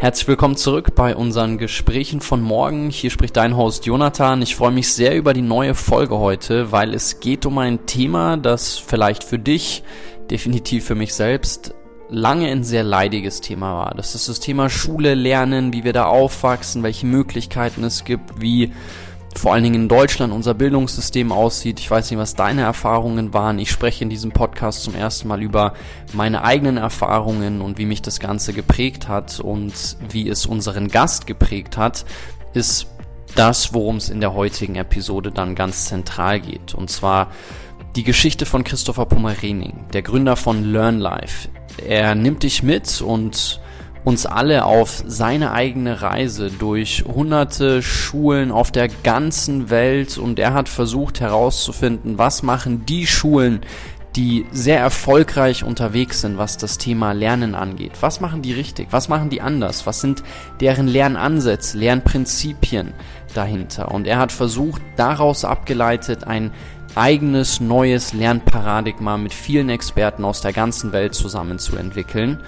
[0.00, 2.88] Herzlich willkommen zurück bei unseren Gesprächen von morgen.
[2.88, 4.40] Hier spricht dein Host Jonathan.
[4.42, 8.36] Ich freue mich sehr über die neue Folge heute, weil es geht um ein Thema,
[8.36, 9.82] das vielleicht für dich,
[10.30, 11.74] definitiv für mich selbst,
[12.08, 13.94] lange ein sehr leidiges Thema war.
[13.96, 18.72] Das ist das Thema Schule, Lernen, wie wir da aufwachsen, welche Möglichkeiten es gibt, wie
[19.36, 21.80] vor allen Dingen in Deutschland unser Bildungssystem aussieht.
[21.80, 23.58] Ich weiß nicht, was deine Erfahrungen waren.
[23.58, 25.74] Ich spreche in diesem Podcast zum ersten Mal über
[26.12, 31.26] meine eigenen Erfahrungen und wie mich das Ganze geprägt hat und wie es unseren Gast
[31.26, 32.04] geprägt hat,
[32.54, 32.88] ist
[33.34, 36.74] das, worum es in der heutigen Episode dann ganz zentral geht.
[36.74, 37.28] Und zwar
[37.94, 41.48] die Geschichte von Christopher Pomerening, der Gründer von LearnLife.
[41.86, 43.60] Er nimmt dich mit und
[44.04, 50.54] uns alle auf seine eigene Reise durch hunderte Schulen auf der ganzen Welt und er
[50.54, 53.60] hat versucht herauszufinden, was machen die Schulen,
[54.16, 57.92] die sehr erfolgreich unterwegs sind, was das Thema Lernen angeht.
[58.00, 58.88] Was machen die richtig?
[58.90, 59.86] Was machen die anders?
[59.86, 60.22] Was sind
[60.60, 62.94] deren Lernansätze, Lernprinzipien
[63.34, 63.92] dahinter?
[63.92, 66.50] Und er hat versucht, daraus abgeleitet ein
[66.94, 72.38] eigenes neues Lernparadigma mit vielen Experten aus der ganzen Welt zusammenzuentwickeln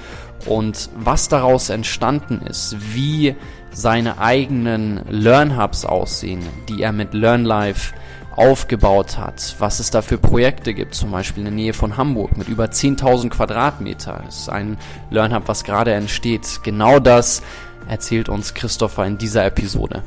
[0.46, 3.36] und was daraus entstanden ist, wie
[3.72, 7.94] seine eigenen Learn-Hubs aussehen, die er mit LearnLife
[8.36, 12.36] aufgebaut hat, was es da für Projekte gibt, zum Beispiel in der Nähe von Hamburg
[12.36, 14.22] mit über 10.000 Quadratmeter.
[14.26, 14.78] Ist ein
[15.10, 16.60] LearnHub, was gerade entsteht.
[16.62, 17.42] Genau das
[17.88, 20.02] erzählt uns Christopher in dieser Episode.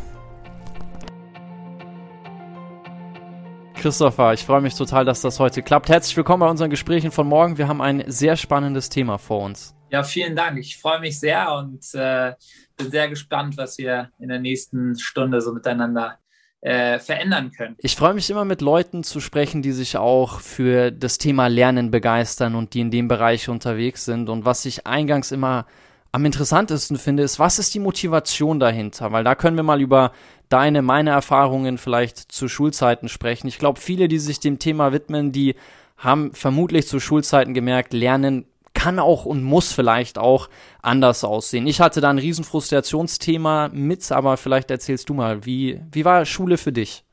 [3.75, 5.89] Christopher, ich freue mich total, dass das heute klappt.
[5.89, 7.57] Herzlich willkommen bei unseren Gesprächen von morgen.
[7.57, 9.75] Wir haben ein sehr spannendes Thema vor uns.
[9.93, 10.57] Ja, vielen Dank.
[10.57, 12.33] Ich freue mich sehr und äh,
[12.77, 16.17] bin sehr gespannt, was wir in der nächsten Stunde so miteinander
[16.61, 17.75] äh, verändern können.
[17.77, 21.91] Ich freue mich immer mit Leuten zu sprechen, die sich auch für das Thema Lernen
[21.91, 24.29] begeistern und die in dem Bereich unterwegs sind.
[24.29, 25.67] Und was ich eingangs immer
[26.11, 29.11] am interessantesten finde, ist, was ist die Motivation dahinter?
[29.11, 30.11] Weil da können wir mal über
[30.49, 33.45] deine, meine Erfahrungen vielleicht zu Schulzeiten sprechen.
[33.45, 35.53] Ich glaube, viele, die sich dem Thema widmen, die
[35.97, 38.47] haben vermutlich zu Schulzeiten gemerkt, Lernen
[38.83, 40.49] kann auch und muss vielleicht auch
[40.81, 41.67] anders aussehen.
[41.67, 46.25] Ich hatte da ein riesen Frustrationsthema mit, aber vielleicht erzählst du mal, wie, wie war
[46.25, 47.05] Schule für dich?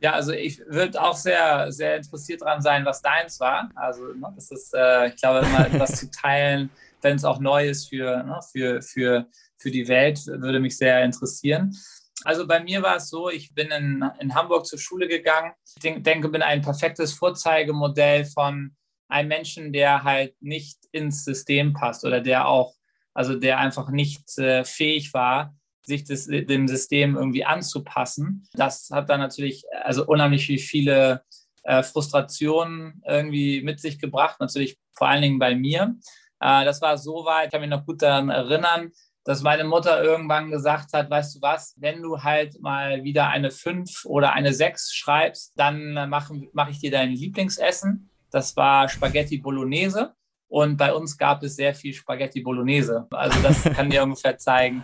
[0.00, 3.68] Ja, also ich würde auch sehr, sehr interessiert daran sein, was deins war.
[3.74, 6.70] Also ne, das ist, äh, ich glaube, immer etwas zu teilen,
[7.02, 9.26] wenn es auch neu ist für, ne, für, für,
[9.58, 11.76] für die Welt, würde mich sehr interessieren.
[12.24, 15.52] Also bei mir war es so, ich bin in, in Hamburg zur Schule gegangen.
[15.76, 18.74] Ich denke, bin ein perfektes Vorzeigemodell von
[19.12, 22.74] einem Menschen, der halt nicht ins System passt oder der auch,
[23.14, 28.46] also der einfach nicht äh, fähig war, sich das, dem System irgendwie anzupassen.
[28.54, 31.22] Das hat dann natürlich also unheimlich viele
[31.64, 35.96] äh, Frustrationen irgendwie mit sich gebracht, natürlich vor allen Dingen bei mir.
[36.40, 38.92] Äh, das war so weit, ich kann mich noch gut daran erinnern,
[39.24, 43.50] dass meine Mutter irgendwann gesagt hat, weißt du was, wenn du halt mal wieder eine
[43.50, 48.10] 5 oder eine 6 schreibst, dann mache mach ich dir dein Lieblingsessen.
[48.32, 50.14] Das war Spaghetti Bolognese.
[50.48, 53.06] Und bei uns gab es sehr viel Spaghetti Bolognese.
[53.10, 54.82] Also das kann dir ungefähr zeigen,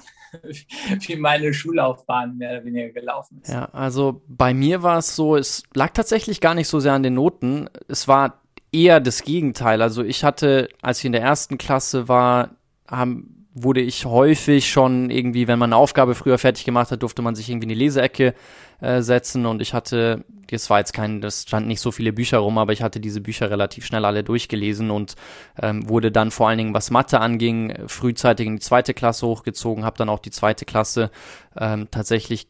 [1.00, 3.52] wie meine Schullaufbahn mehr oder weniger gelaufen ist.
[3.52, 7.02] Ja, also bei mir war es so, es lag tatsächlich gar nicht so sehr an
[7.02, 7.68] den Noten.
[7.86, 8.40] Es war
[8.72, 9.82] eher das Gegenteil.
[9.82, 12.50] Also ich hatte, als ich in der ersten Klasse war,
[12.86, 17.22] haben wurde ich häufig schon irgendwie, wenn man eine Aufgabe früher fertig gemacht hat, durfte
[17.22, 18.34] man sich irgendwie in die Leseecke
[18.80, 22.38] äh, setzen und ich hatte, das war jetzt kein, das stand nicht so viele Bücher
[22.38, 25.16] rum, aber ich hatte diese Bücher relativ schnell alle durchgelesen und
[25.60, 29.84] ähm, wurde dann vor allen Dingen, was Mathe anging, frühzeitig in die zweite Klasse hochgezogen,
[29.84, 31.10] habe dann auch die zweite Klasse
[31.58, 32.48] ähm, tatsächlich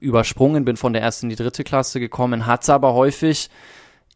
[0.00, 3.48] übersprungen, bin von der ersten in die dritte Klasse gekommen, hatte aber häufig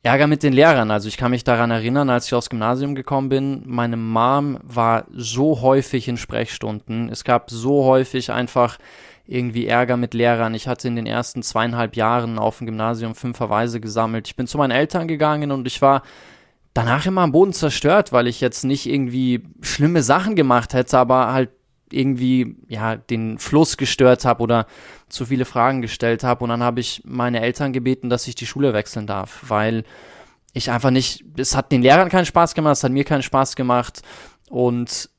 [0.04, 0.90] Ärger mit den Lehrern.
[0.90, 5.06] Also ich kann mich daran erinnern, als ich aufs Gymnasium gekommen bin, meine Mom war
[5.10, 7.08] so häufig in Sprechstunden.
[7.08, 8.78] Es gab so häufig einfach
[9.26, 10.54] irgendwie Ärger mit Lehrern.
[10.54, 14.28] Ich hatte in den ersten zweieinhalb Jahren auf dem Gymnasium fünf Verweise gesammelt.
[14.28, 16.02] Ich bin zu meinen Eltern gegangen und ich war
[16.74, 21.32] danach immer am Boden zerstört, weil ich jetzt nicht irgendwie schlimme Sachen gemacht hätte, aber
[21.32, 21.50] halt
[21.90, 24.66] irgendwie ja den Fluss gestört habe oder
[25.08, 28.46] zu viele Fragen gestellt habe und dann habe ich meine Eltern gebeten, dass ich die
[28.46, 29.84] Schule wechseln darf, weil
[30.52, 33.54] ich einfach nicht, es hat den Lehrern keinen Spaß gemacht, es hat mir keinen Spaß
[33.54, 34.02] gemacht
[34.48, 35.10] und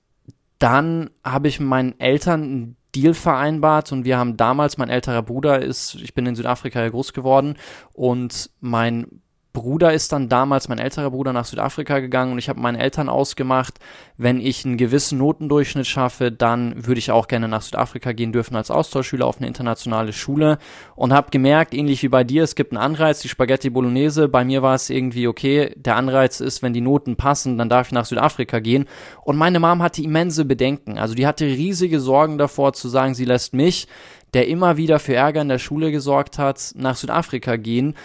[0.60, 3.92] dann habe ich meinen Eltern Deal vereinbart.
[3.92, 7.58] Und wir haben damals, mein älterer Bruder ist, ich bin in Südafrika groß geworden.
[7.94, 9.22] Und mein
[9.56, 13.10] Bruder ist dann damals, mein älterer Bruder, nach Südafrika gegangen und ich habe meinen Eltern
[13.10, 13.80] ausgemacht,
[14.18, 18.56] wenn ich einen gewissen Notendurchschnitt schaffe, dann würde ich auch gerne nach Südafrika gehen dürfen
[18.56, 20.60] als Austauschschüler auf eine internationale Schule
[20.96, 24.28] und habe gemerkt, ähnlich wie bei dir, es gibt einen Anreiz, die Spaghetti Bolognese.
[24.28, 27.88] Bei mir war es irgendwie okay, der Anreiz ist, wenn die Noten passen, dann darf
[27.88, 28.86] ich nach Südafrika gehen.
[29.24, 31.00] Und meine Mom hatte immense Bedenken.
[31.00, 33.88] Also die hatte riesige Sorgen davor zu sagen, sie lässt mich
[34.36, 37.96] der immer wieder für Ärger in der Schule gesorgt hat, nach Südafrika gehen.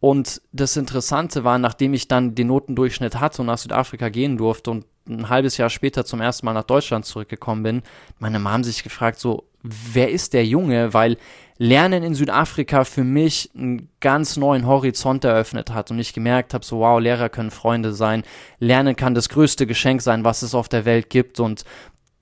[0.00, 4.70] Und das Interessante war, nachdem ich dann den Notendurchschnitt hatte und nach Südafrika gehen durfte
[4.70, 7.82] und ein halbes Jahr später zum ersten Mal nach Deutschland zurückgekommen bin,
[8.18, 10.92] meine Mom sich gefragt, so, wer ist der Junge?
[10.92, 11.16] Weil
[11.58, 16.64] Lernen in Südafrika für mich einen ganz neuen Horizont eröffnet hat und ich gemerkt habe,
[16.64, 18.24] so wow, Lehrer können Freunde sein.
[18.58, 21.64] Lernen kann das größte Geschenk sein, was es auf der Welt gibt und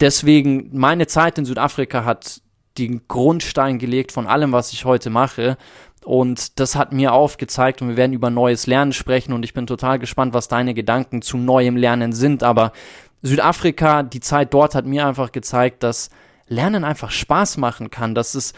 [0.00, 2.40] deswegen meine Zeit in Südafrika hat
[2.78, 5.56] den Grundstein gelegt von allem, was ich heute mache.
[6.04, 9.66] Und das hat mir aufgezeigt und wir werden über neues Lernen sprechen und ich bin
[9.66, 12.42] total gespannt, was deine Gedanken zu neuem Lernen sind.
[12.42, 12.72] Aber
[13.22, 16.10] Südafrika, die Zeit dort hat mir einfach gezeigt, dass
[16.46, 18.52] Lernen einfach Spaß machen kann, dass es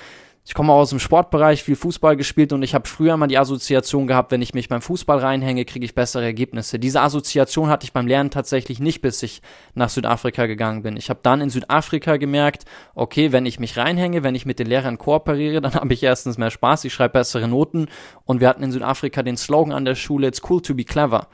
[0.46, 4.06] ich komme aus dem Sportbereich, viel Fußball gespielt und ich habe früher mal die Assoziation
[4.06, 6.78] gehabt, wenn ich mich beim Fußball reinhänge, kriege ich bessere Ergebnisse.
[6.78, 9.42] Diese Assoziation hatte ich beim Lernen tatsächlich nicht, bis ich
[9.74, 10.96] nach Südafrika gegangen bin.
[10.96, 12.64] Ich habe dann in Südafrika gemerkt,
[12.94, 16.38] okay, wenn ich mich reinhänge, wenn ich mit den Lehrern kooperiere, dann habe ich erstens
[16.38, 17.88] mehr Spaß, ich schreibe bessere Noten
[18.24, 21.26] und wir hatten in Südafrika den Slogan an der Schule, it's cool to be clever.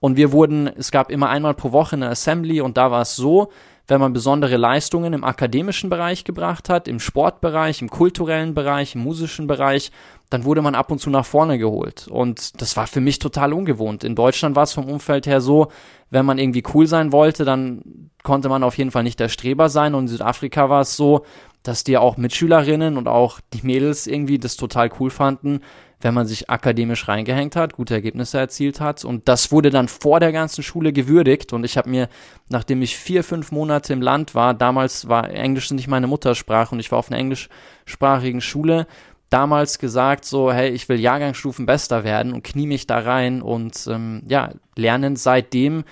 [0.00, 3.16] Und wir wurden, es gab immer einmal pro Woche eine Assembly und da war es
[3.16, 3.50] so,
[3.88, 9.02] wenn man besondere Leistungen im akademischen Bereich gebracht hat, im Sportbereich, im kulturellen Bereich, im
[9.02, 9.90] musischen Bereich,
[10.28, 12.06] dann wurde man ab und zu nach vorne geholt.
[12.06, 14.04] Und das war für mich total ungewohnt.
[14.04, 15.68] In Deutschland war es vom Umfeld her so,
[16.10, 19.70] wenn man irgendwie cool sein wollte, dann konnte man auf jeden Fall nicht der Streber
[19.70, 19.94] sein.
[19.94, 21.24] Und in Südafrika war es so,
[21.62, 25.60] dass die auch Mitschülerinnen und auch die Mädels irgendwie das total cool fanden,
[26.00, 29.04] wenn man sich akademisch reingehängt hat, gute Ergebnisse erzielt hat.
[29.04, 31.52] Und das wurde dann vor der ganzen Schule gewürdigt.
[31.52, 32.08] Und ich habe mir,
[32.48, 36.80] nachdem ich vier, fünf Monate im Land war, damals war Englisch nicht meine Muttersprache und
[36.80, 38.86] ich war auf einer englischsprachigen Schule,
[39.30, 44.22] damals gesagt, so, hey, ich will Jahrgangsstufenbester werden und knie mich da rein und ähm,
[44.26, 45.84] ja, lernen seitdem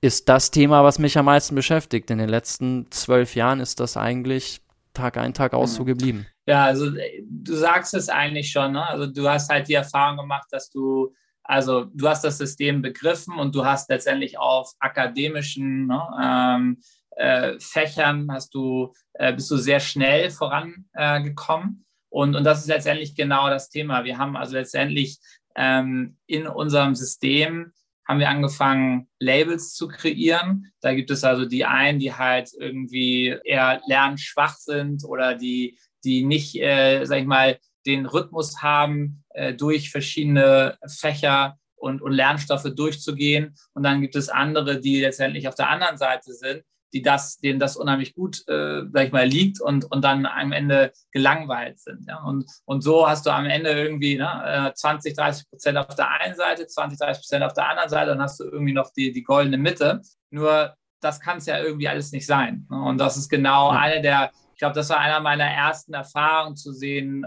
[0.00, 2.10] ist das Thema, was mich am meisten beschäftigt.
[2.10, 4.60] In den letzten zwölf Jahren ist das eigentlich
[4.94, 6.26] Tag ein, Tag aus so geblieben.
[6.46, 8.72] Ja, also äh, du sagst es eigentlich schon.
[8.72, 8.86] Ne?
[8.86, 11.12] Also du hast halt die Erfahrung gemacht, dass du,
[11.42, 16.80] also du hast das System begriffen und du hast letztendlich auf akademischen ne, ähm,
[17.16, 21.68] äh, Fächern hast du, äh, bist du sehr schnell vorangekommen.
[21.80, 24.04] Äh, und, und das ist letztendlich genau das Thema.
[24.04, 25.18] Wir haben also letztendlich
[25.56, 27.72] ähm, in unserem System
[28.06, 30.70] haben wir angefangen, Labels zu kreieren.
[30.80, 36.24] Da gibt es also die einen, die halt irgendwie eher lernschwach sind oder die die
[36.24, 42.70] nicht, äh, sag ich mal, den Rhythmus haben, äh, durch verschiedene Fächer und, und Lernstoffe
[42.74, 43.54] durchzugehen.
[43.72, 46.62] Und dann gibt es andere, die letztendlich auf der anderen Seite sind,
[46.94, 50.52] die das, denen das unheimlich gut, äh, sag ich mal, liegt und, und dann am
[50.52, 52.06] Ende gelangweilt sind.
[52.06, 52.22] Ja?
[52.22, 56.36] Und, und so hast du am Ende irgendwie ne, 20, 30 Prozent auf der einen
[56.36, 59.22] Seite, 20, 30 Prozent auf der anderen Seite, dann hast du irgendwie noch die, die
[59.22, 60.00] goldene Mitte.
[60.30, 62.66] Nur das kann es ja irgendwie alles nicht sein.
[62.70, 62.80] Ne?
[62.80, 63.78] Und das ist genau ja.
[63.78, 67.26] eine der ich glaube, das war einer meiner ersten Erfahrungen zu sehen.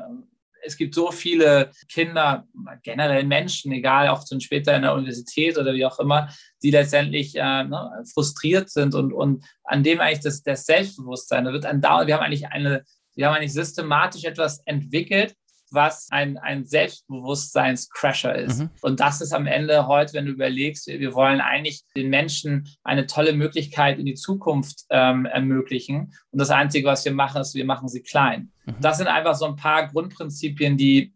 [0.67, 2.45] Es gibt so viele Kinder,
[2.83, 6.29] generell Menschen, egal, auch schon später in der Universität oder wie auch immer,
[6.61, 11.53] die letztendlich äh, ne, frustriert sind und, und an dem eigentlich das, das Selbstbewusstsein, da
[11.53, 12.83] wird andauernd, wir haben eigentlich eine,
[13.15, 15.35] wir haben eigentlich systematisch etwas entwickelt,
[15.71, 18.59] was ein, ein Selbstbewusstseinscrasher ist.
[18.59, 18.69] Mhm.
[18.81, 23.07] Und das ist am Ende heute, wenn du überlegst, wir wollen eigentlich den Menschen eine
[23.07, 26.13] tolle Möglichkeit in die Zukunft ähm, ermöglichen.
[26.31, 28.51] Und das Einzige, was wir machen, ist, wir machen sie klein.
[28.65, 28.75] Mhm.
[28.81, 31.13] Das sind einfach so ein paar Grundprinzipien, die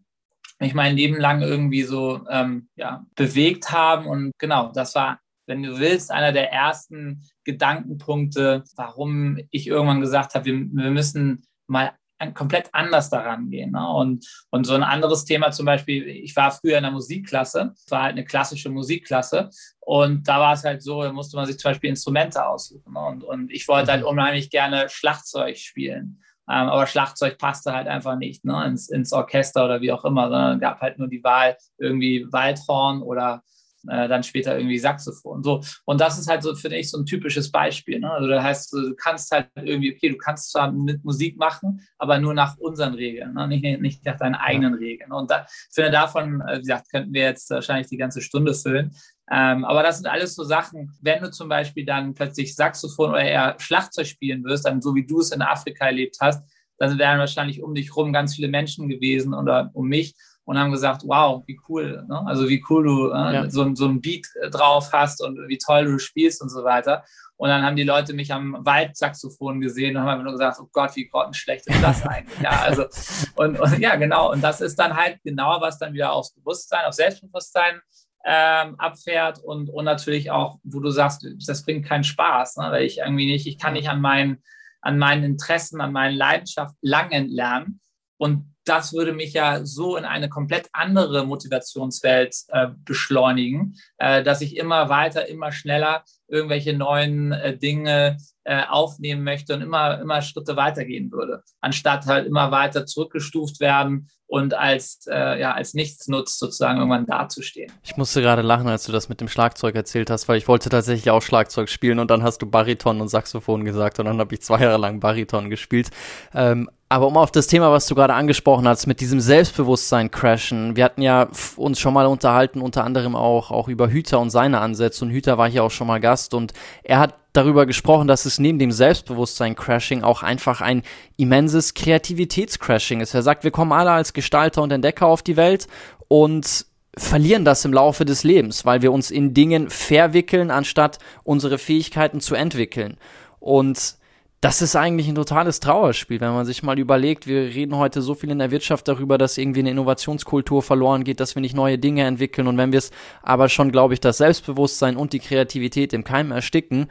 [0.59, 4.05] mich mein Leben lang irgendwie so ähm, ja, bewegt haben.
[4.05, 10.33] Und genau, das war wenn du willst, einer der ersten Gedankenpunkte, warum ich irgendwann gesagt
[10.33, 11.91] habe, wir, wir müssen mal
[12.33, 13.71] komplett anders daran gehen.
[13.71, 13.87] Ne?
[13.87, 17.91] Und, und so ein anderes Thema zum Beispiel, ich war früher in der Musikklasse, es
[17.91, 19.49] war halt eine klassische Musikklasse
[19.79, 22.93] und da war es halt so, da musste man sich zum Beispiel Instrumente aussuchen.
[22.93, 22.99] Ne?
[22.99, 24.07] Und, und ich wollte halt mhm.
[24.07, 26.21] unheimlich gerne Schlagzeug spielen.
[26.49, 28.65] Ähm, aber Schlagzeug passte halt einfach nicht ne?
[28.65, 32.25] ins, ins Orchester oder wie auch immer, sondern es gab halt nur die Wahl irgendwie
[32.31, 33.43] Waldhorn oder
[33.87, 35.43] äh, dann später irgendwie Saxophon.
[35.43, 35.61] So.
[35.85, 37.99] Und das ist halt so, finde ich, so ein typisches Beispiel.
[37.99, 38.11] Ne?
[38.11, 42.19] Also das heißt, du kannst halt irgendwie, okay, du kannst zwar mit Musik machen, aber
[42.19, 43.47] nur nach unseren Regeln, ne?
[43.47, 45.11] nicht, nicht nach deinen eigenen Regeln.
[45.11, 48.53] Und da, ich finde, davon, äh, wie gesagt, könnten wir jetzt wahrscheinlich die ganze Stunde
[48.53, 48.91] füllen.
[49.31, 53.23] Ähm, aber das sind alles so Sachen, wenn du zum Beispiel dann plötzlich Saxophon oder
[53.23, 56.43] eher Schlagzeug spielen wirst, dann so wie du es in Afrika erlebt hast,
[56.77, 60.15] dann wären wahrscheinlich um dich rum ganz viele Menschen gewesen oder um mich.
[60.45, 62.23] Und haben gesagt, wow, wie cool, ne?
[62.25, 63.49] also wie cool du äh, ja.
[63.49, 67.03] so, so ein Beat äh, drauf hast und wie toll du spielst und so weiter.
[67.37, 70.69] Und dann haben die Leute mich am Waldsaxophon gesehen und haben einfach nur gesagt, oh
[70.71, 72.39] Gott, wie grottenschlecht ist das eigentlich?
[72.39, 72.85] ja, also,
[73.35, 74.31] und, und, ja, genau.
[74.31, 77.81] Und das ist dann halt genau, was dann wieder aufs Bewusstsein, auf Selbstbewusstsein
[78.25, 82.67] ähm, abfährt und, und natürlich auch, wo du sagst, das bringt keinen Spaß, ne?
[82.69, 84.43] weil ich irgendwie nicht, ich kann nicht an meinen,
[84.81, 87.81] an meinen Interessen, an meinen Leidenschaften langen lernen.
[88.17, 94.41] Und das würde mich ja so in eine komplett andere Motivationswelt äh, beschleunigen, äh, dass
[94.41, 100.21] ich immer weiter, immer schneller irgendwelche neuen äh, Dinge äh, aufnehmen möchte und immer, immer
[100.21, 106.39] Schritte weitergehen würde, anstatt halt immer weiter zurückgestuft werden und als, äh, ja, als Nichtsnutz
[106.39, 107.71] sozusagen irgendwann dazustehen.
[107.83, 110.69] Ich musste gerade lachen, als du das mit dem Schlagzeug erzählt hast, weil ich wollte
[110.69, 114.33] tatsächlich auch Schlagzeug spielen und dann hast du Bariton und Saxophon gesagt und dann habe
[114.33, 115.89] ich zwei Jahre lang Bariton gespielt.
[116.33, 120.75] Ähm, aber um auf das Thema, was du gerade angesprochen hast, mit diesem Selbstbewusstsein crashen.
[120.75, 124.59] Wir hatten ja uns schon mal unterhalten, unter anderem auch, auch über Hüter und seine
[124.59, 125.05] Ansätze.
[125.05, 126.51] Und Hüter war hier auch schon mal Gast und
[126.83, 130.83] er hat darüber gesprochen, dass es neben dem Selbstbewusstsein-Crashing auch einfach ein
[131.15, 133.13] immenses Kreativitätscrashing ist.
[133.13, 135.69] Er sagt, wir kommen alle als Gestalter und Entdecker auf die Welt
[136.09, 136.65] und
[136.97, 142.19] verlieren das im Laufe des Lebens, weil wir uns in Dingen verwickeln, anstatt unsere Fähigkeiten
[142.19, 142.97] zu entwickeln.
[143.39, 143.95] Und
[144.41, 148.15] das ist eigentlich ein totales Trauerspiel, wenn man sich mal überlegt, wir reden heute so
[148.15, 151.77] viel in der Wirtschaft darüber, dass irgendwie eine Innovationskultur verloren geht, dass wir nicht neue
[151.77, 152.47] Dinge entwickeln.
[152.47, 152.89] Und wenn wir es
[153.21, 156.87] aber schon, glaube ich, das Selbstbewusstsein und die Kreativität im Keim ersticken,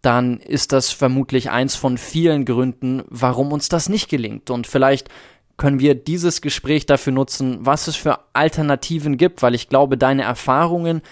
[0.00, 4.48] dann ist das vermutlich eins von vielen Gründen, warum uns das nicht gelingt.
[4.48, 5.10] Und vielleicht
[5.58, 10.22] können wir dieses Gespräch dafür nutzen, was es für Alternativen gibt, weil ich glaube, deine
[10.22, 11.02] Erfahrungen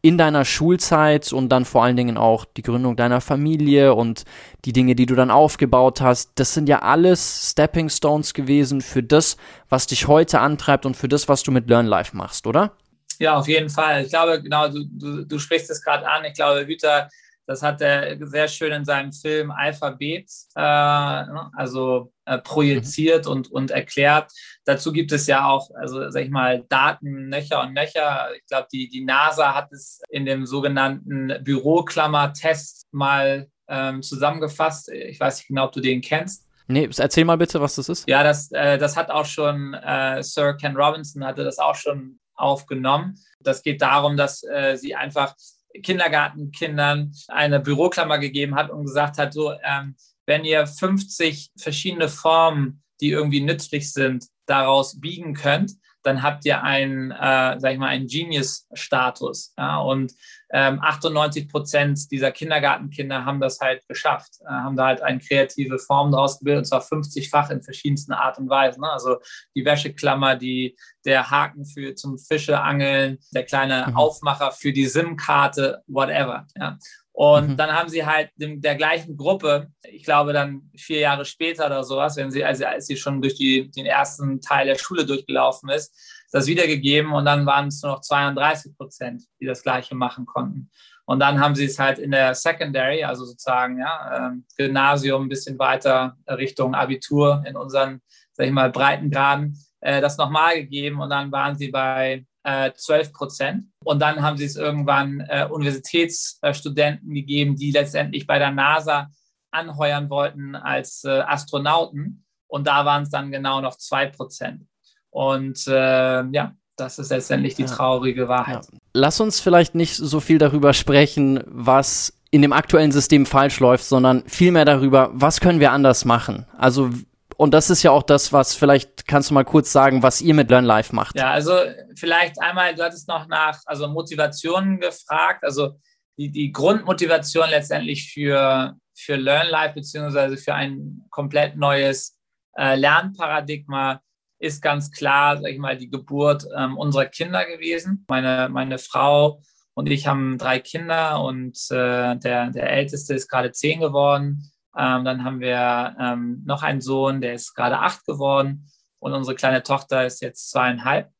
[0.00, 4.24] in deiner Schulzeit und dann vor allen Dingen auch die Gründung deiner Familie und
[4.64, 9.02] die Dinge, die du dann aufgebaut hast, das sind ja alles Stepping Stones gewesen für
[9.02, 9.36] das,
[9.68, 12.72] was dich heute antreibt und für das, was du mit Learn Life machst, oder?
[13.18, 14.04] Ja, auf jeden Fall.
[14.04, 16.24] Ich glaube, genau, du, du, du sprichst es gerade an.
[16.24, 17.08] Ich glaube, Hüter
[17.48, 23.32] das hat er sehr schön in seinem Film Alphabet, äh, ne, also äh, projiziert mhm.
[23.32, 24.30] und, und erklärt.
[24.66, 28.28] Dazu gibt es ja auch, also sag ich mal, Daten nöcher und nöcher.
[28.36, 34.90] Ich glaube, die, die NASA hat es in dem sogenannten Büroklammer-Test mal ähm, zusammengefasst.
[34.90, 36.46] Ich weiß nicht genau, ob du den kennst.
[36.66, 38.06] Nee, erzähl mal bitte, was das ist.
[38.06, 42.20] Ja, das, äh, das hat auch schon äh, Sir Ken Robinson hatte das auch schon
[42.34, 43.14] aufgenommen.
[43.40, 45.34] Das geht darum, dass äh, sie einfach
[45.82, 49.96] Kindergartenkindern eine Büroklammer gegeben hat und gesagt hat, so, ähm,
[50.26, 55.72] wenn ihr 50 verschiedene Formen, die irgendwie nützlich sind, daraus biegen könnt,
[56.02, 59.54] dann habt ihr einen, äh, sag ich mal, einen Genius-Status.
[59.58, 59.78] Ja?
[59.80, 60.12] Und
[60.50, 65.78] ähm, 98 Prozent dieser Kindergartenkinder haben das halt geschafft, äh, haben da halt eine kreative
[65.78, 68.80] Form daraus gebildet, und zwar 50-fach in verschiedensten Art und Weisen.
[68.80, 68.90] Ne?
[68.90, 69.18] Also
[69.54, 73.96] die Wäscheklammer, die, der Haken für zum Fischeangeln, der kleine mhm.
[73.96, 76.46] Aufmacher für die SIM-Karte, whatever.
[76.56, 76.78] Ja?
[77.12, 77.56] Und mhm.
[77.56, 81.82] dann haben sie halt in der gleichen Gruppe, ich glaube dann vier Jahre später oder
[81.82, 85.68] sowas, wenn sie, also als sie schon durch die, den ersten Teil der Schule durchgelaufen
[85.68, 85.92] ist,
[86.30, 90.70] das wiedergegeben und dann waren es nur noch 32 Prozent, die das Gleiche machen konnten.
[91.06, 95.28] Und dann haben sie es halt in der Secondary, also sozusagen ja, ähm, Gymnasium, ein
[95.30, 101.08] bisschen weiter Richtung Abitur in unseren, sag ich mal, Breitengraden, äh, das nochmal gegeben und
[101.08, 103.64] dann waren sie bei äh, 12 Prozent.
[103.84, 109.10] Und dann haben sie es irgendwann äh, Universitätsstudenten gegeben, die letztendlich bei der NASA
[109.50, 112.24] anheuern wollten als äh, Astronauten.
[112.46, 114.66] Und da waren es dann genau noch 2 Prozent.
[115.10, 118.66] Und äh, ja, das ist letztendlich die traurige Wahrheit.
[118.70, 118.78] Ja.
[118.94, 123.84] Lass uns vielleicht nicht so viel darüber sprechen, was in dem aktuellen System falsch läuft,
[123.84, 126.46] sondern vielmehr darüber, was können wir anders machen?
[126.56, 126.90] Also
[127.38, 130.34] und das ist ja auch das, was vielleicht kannst du mal kurz sagen, was ihr
[130.34, 131.16] mit Learn Life macht.
[131.16, 131.52] Ja, also
[131.94, 135.44] vielleicht einmal, du hattest noch nach also Motivationen gefragt.
[135.44, 135.78] Also
[136.18, 142.18] die, die Grundmotivation letztendlich für, für Learn Life beziehungsweise für ein komplett neues
[142.56, 144.00] äh, Lernparadigma
[144.38, 148.04] ist ganz klar, sag ich mal, die Geburt ähm, unserer Kinder gewesen.
[148.08, 149.42] Meine, meine Frau
[149.74, 154.50] und ich haben drei Kinder und äh, der, der älteste ist gerade zehn geworden.
[154.76, 159.36] Ähm, dann haben wir ähm, noch einen Sohn, der ist gerade acht geworden und unsere
[159.36, 161.10] kleine Tochter ist jetzt zweieinhalb.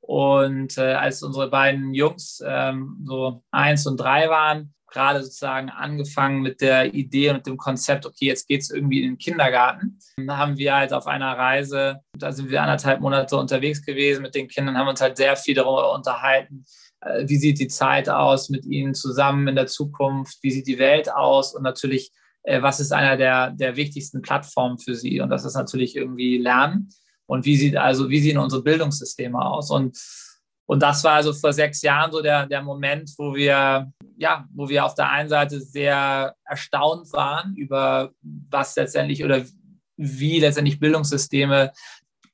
[0.00, 6.40] Und äh, als unsere beiden Jungs ähm, so eins und drei waren, gerade sozusagen angefangen
[6.40, 9.98] mit der Idee und dem Konzept, okay, jetzt geht es irgendwie in den Kindergarten.
[10.16, 14.34] Da haben wir halt auf einer Reise, da sind wir anderthalb Monate unterwegs gewesen mit
[14.34, 16.64] den Kindern, haben uns halt sehr viel darüber unterhalten,
[17.00, 20.78] äh, wie sieht die Zeit aus mit ihnen zusammen in der Zukunft, wie sieht die
[20.78, 22.12] Welt aus und natürlich
[22.44, 25.20] äh, was ist einer der, der wichtigsten Plattformen für sie?
[25.20, 26.90] Und das ist natürlich irgendwie Lernen.
[27.26, 29.70] Und wie sieht also, wie sehen unsere Bildungssysteme aus?
[29.70, 29.98] Und,
[30.66, 34.68] und das war also vor sechs Jahren so der, der Moment, wo wir, ja, wo
[34.68, 39.42] wir auf der einen Seite sehr erstaunt waren über was letztendlich oder
[39.96, 41.72] wie letztendlich Bildungssysteme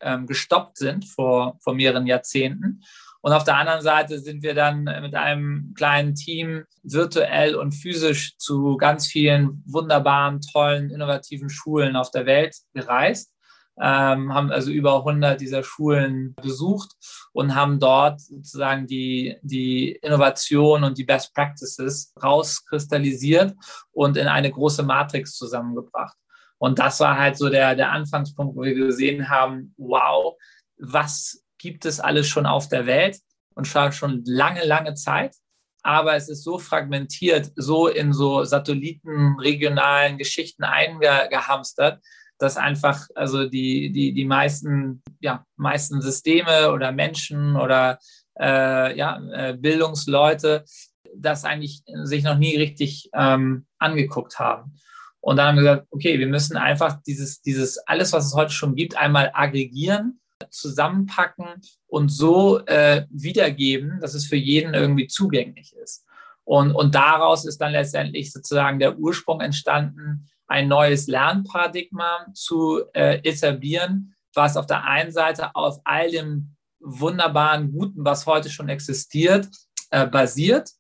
[0.01, 2.83] ähm, gestoppt sind vor, vor mehreren Jahrzehnten.
[3.23, 8.39] Und auf der anderen Seite sind wir dann mit einem kleinen Team virtuell und physisch
[8.39, 13.35] zu ganz vielen wunderbaren, tollen, innovativen Schulen auf der Welt gereist.
[13.83, 16.91] Ähm, haben also über 100 dieser Schulen besucht
[17.33, 23.55] und haben dort sozusagen die, die Innovation und die Best Practices rauskristallisiert
[23.93, 26.17] und in eine große Matrix zusammengebracht.
[26.59, 30.37] Und das war halt so der, der Anfangspunkt, wo wir gesehen haben, wow,
[30.77, 33.19] was gibt es alles schon auf der Welt
[33.55, 35.35] und schon lange, lange Zeit.
[35.83, 42.03] Aber es ist so fragmentiert, so in so Satelliten, regionalen Geschichten eingehamstert,
[42.41, 47.99] dass einfach also die, die, die meisten, ja, meisten Systeme oder Menschen oder
[48.39, 50.65] äh, ja, äh, Bildungsleute
[51.15, 54.75] das eigentlich sich noch nie richtig ähm, angeguckt haben.
[55.21, 58.53] Und dann haben wir gesagt, okay, wir müssen einfach dieses, dieses alles, was es heute
[58.53, 65.75] schon gibt, einmal aggregieren zusammenpacken und so äh, wiedergeben, dass es für jeden irgendwie zugänglich
[65.77, 66.07] ist.
[66.45, 73.21] Und, und daraus ist dann letztendlich sozusagen der Ursprung entstanden, ein neues Lernparadigma zu äh,
[73.23, 79.49] etablieren, was auf der einen Seite auf all dem wunderbaren Guten, was heute schon existiert,
[79.91, 80.71] äh, basiert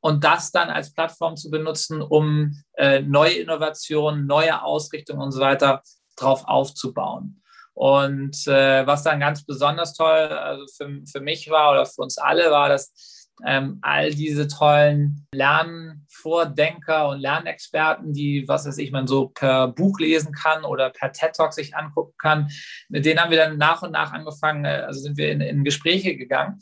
[0.00, 5.40] und das dann als Plattform zu benutzen, um äh, neue Innovationen, neue Ausrichtungen und so
[5.40, 5.82] weiter
[6.16, 7.42] drauf aufzubauen.
[7.74, 12.16] Und äh, was dann ganz besonders toll also für, für mich war oder für uns
[12.16, 19.06] alle war, dass ähm, all diese tollen Lernvordenker und Lernexperten, die, was weiß ich, man
[19.06, 22.48] so per Buch lesen kann oder per TED Talk sich angucken kann,
[22.88, 25.64] mit denen haben wir dann nach und nach angefangen, äh, also sind wir in, in
[25.64, 26.60] Gespräche gegangen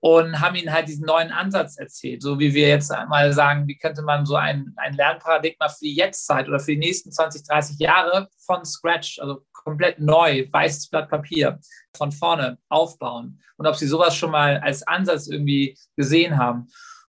[0.00, 3.76] und haben ihnen halt diesen neuen Ansatz erzählt, so wie wir jetzt einmal sagen, wie
[3.76, 7.78] könnte man so ein, ein Lernparadigma für die Jetztzeit oder für die nächsten 20, 30
[7.78, 11.58] Jahre von Scratch, also komplett neu, weißes Blatt Papier
[11.94, 16.68] von vorne aufbauen und ob sie sowas schon mal als Ansatz irgendwie gesehen haben.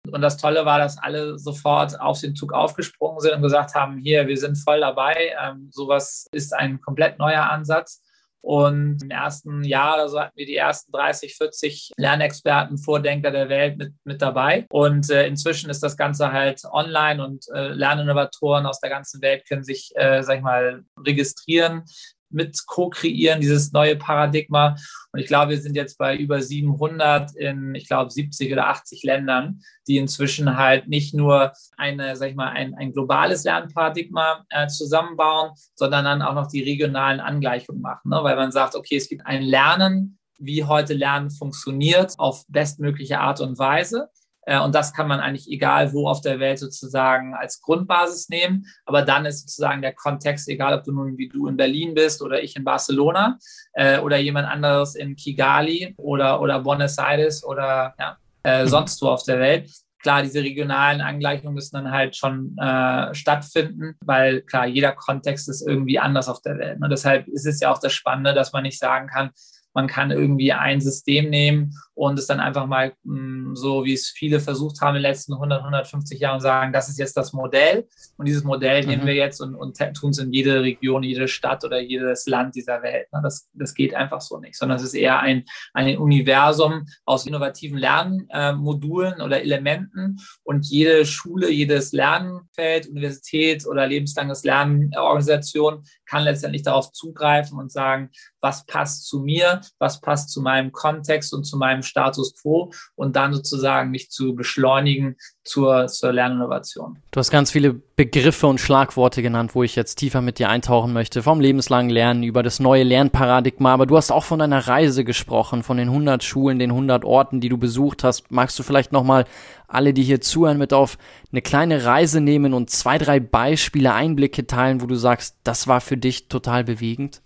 [0.09, 3.97] Und das Tolle war, dass alle sofort auf den Zug aufgesprungen sind und gesagt haben,
[3.97, 8.01] hier, wir sind voll dabei, ähm, sowas ist ein komplett neuer Ansatz.
[8.45, 13.49] Und im ersten Jahr oder so hatten wir die ersten 30, 40 Lernexperten, Vordenker der
[13.49, 14.67] Welt mit, mit dabei.
[14.69, 19.47] Und äh, inzwischen ist das Ganze halt online und äh, Lerninnovatoren aus der ganzen Welt
[19.49, 21.85] können sich, äh, sag ich mal, registrieren
[22.29, 24.75] mit co-kreieren, dieses neue Paradigma.
[25.11, 29.03] Und ich glaube, wir sind jetzt bei über 700 in, ich glaube, 70 oder 80
[29.03, 34.67] Ländern, die inzwischen halt nicht nur eine, sag ich mal, ein, ein globales Lernparadigma äh,
[34.67, 38.09] zusammenbauen, sondern dann auch noch die regionalen Angleichungen machen.
[38.09, 38.19] Ne?
[38.21, 43.39] Weil man sagt, okay, es gibt ein Lernen, wie heute Lernen funktioniert, auf bestmögliche Art
[43.41, 44.09] und Weise.
[44.45, 48.65] Äh, und das kann man eigentlich egal wo auf der Welt sozusagen als Grundbasis nehmen.
[48.85, 52.21] Aber dann ist sozusagen der Kontext, egal ob du nun wie du in Berlin bist
[52.21, 53.37] oder ich in Barcelona
[53.73, 59.07] äh, oder jemand anderes in Kigali oder, oder Buenos Aires oder ja, äh, sonst wo
[59.07, 59.69] auf der Welt.
[60.01, 65.67] Klar, diese regionalen Angleichungen müssen dann halt schon äh, stattfinden, weil klar, jeder Kontext ist
[65.67, 66.75] irgendwie anders auf der Welt.
[66.75, 66.89] Und ne?
[66.89, 69.31] deshalb ist es ja auch das Spannende, dass man nicht sagen kann,
[69.75, 74.09] man kann irgendwie ein System nehmen und es dann einfach mal mm, so, wie es
[74.09, 77.87] viele versucht haben in den letzten 100, 150 Jahren, sagen, das ist jetzt das Modell
[78.17, 78.89] und dieses Modell mhm.
[78.89, 82.55] nehmen wir jetzt und, und tun es in jede Region, jede Stadt oder jedes Land
[82.55, 83.07] dieser Welt.
[83.11, 87.77] Das, das geht einfach so nicht, sondern es ist eher ein, ein Universum aus innovativen
[87.77, 96.91] Lernmodulen oder Elementen und jede Schule, jedes Lernfeld, Universität oder lebenslanges Lernorganisation kann letztendlich darauf
[96.91, 101.83] zugreifen und sagen, was passt zu mir, was passt zu meinem Kontext und zu meinem
[101.83, 106.97] Status quo und dann sozusagen mich zu beschleunigen zur, zur Lerninnovation.
[107.11, 110.91] Du hast ganz viele Begriffe und Schlagworte genannt, wo ich jetzt tiefer mit dir eintauchen
[110.91, 115.05] möchte, vom lebenslangen Lernen über das neue Lernparadigma, aber du hast auch von deiner Reise
[115.05, 118.31] gesprochen, von den 100 Schulen, den 100 Orten, die du besucht hast.
[118.31, 119.25] Magst du vielleicht nochmal
[119.67, 120.97] alle, die hier zuhören, mit auf
[121.31, 125.79] eine kleine Reise nehmen und zwei, drei Beispiele, Einblicke teilen, wo du sagst, das war
[125.79, 127.21] für dich total bewegend?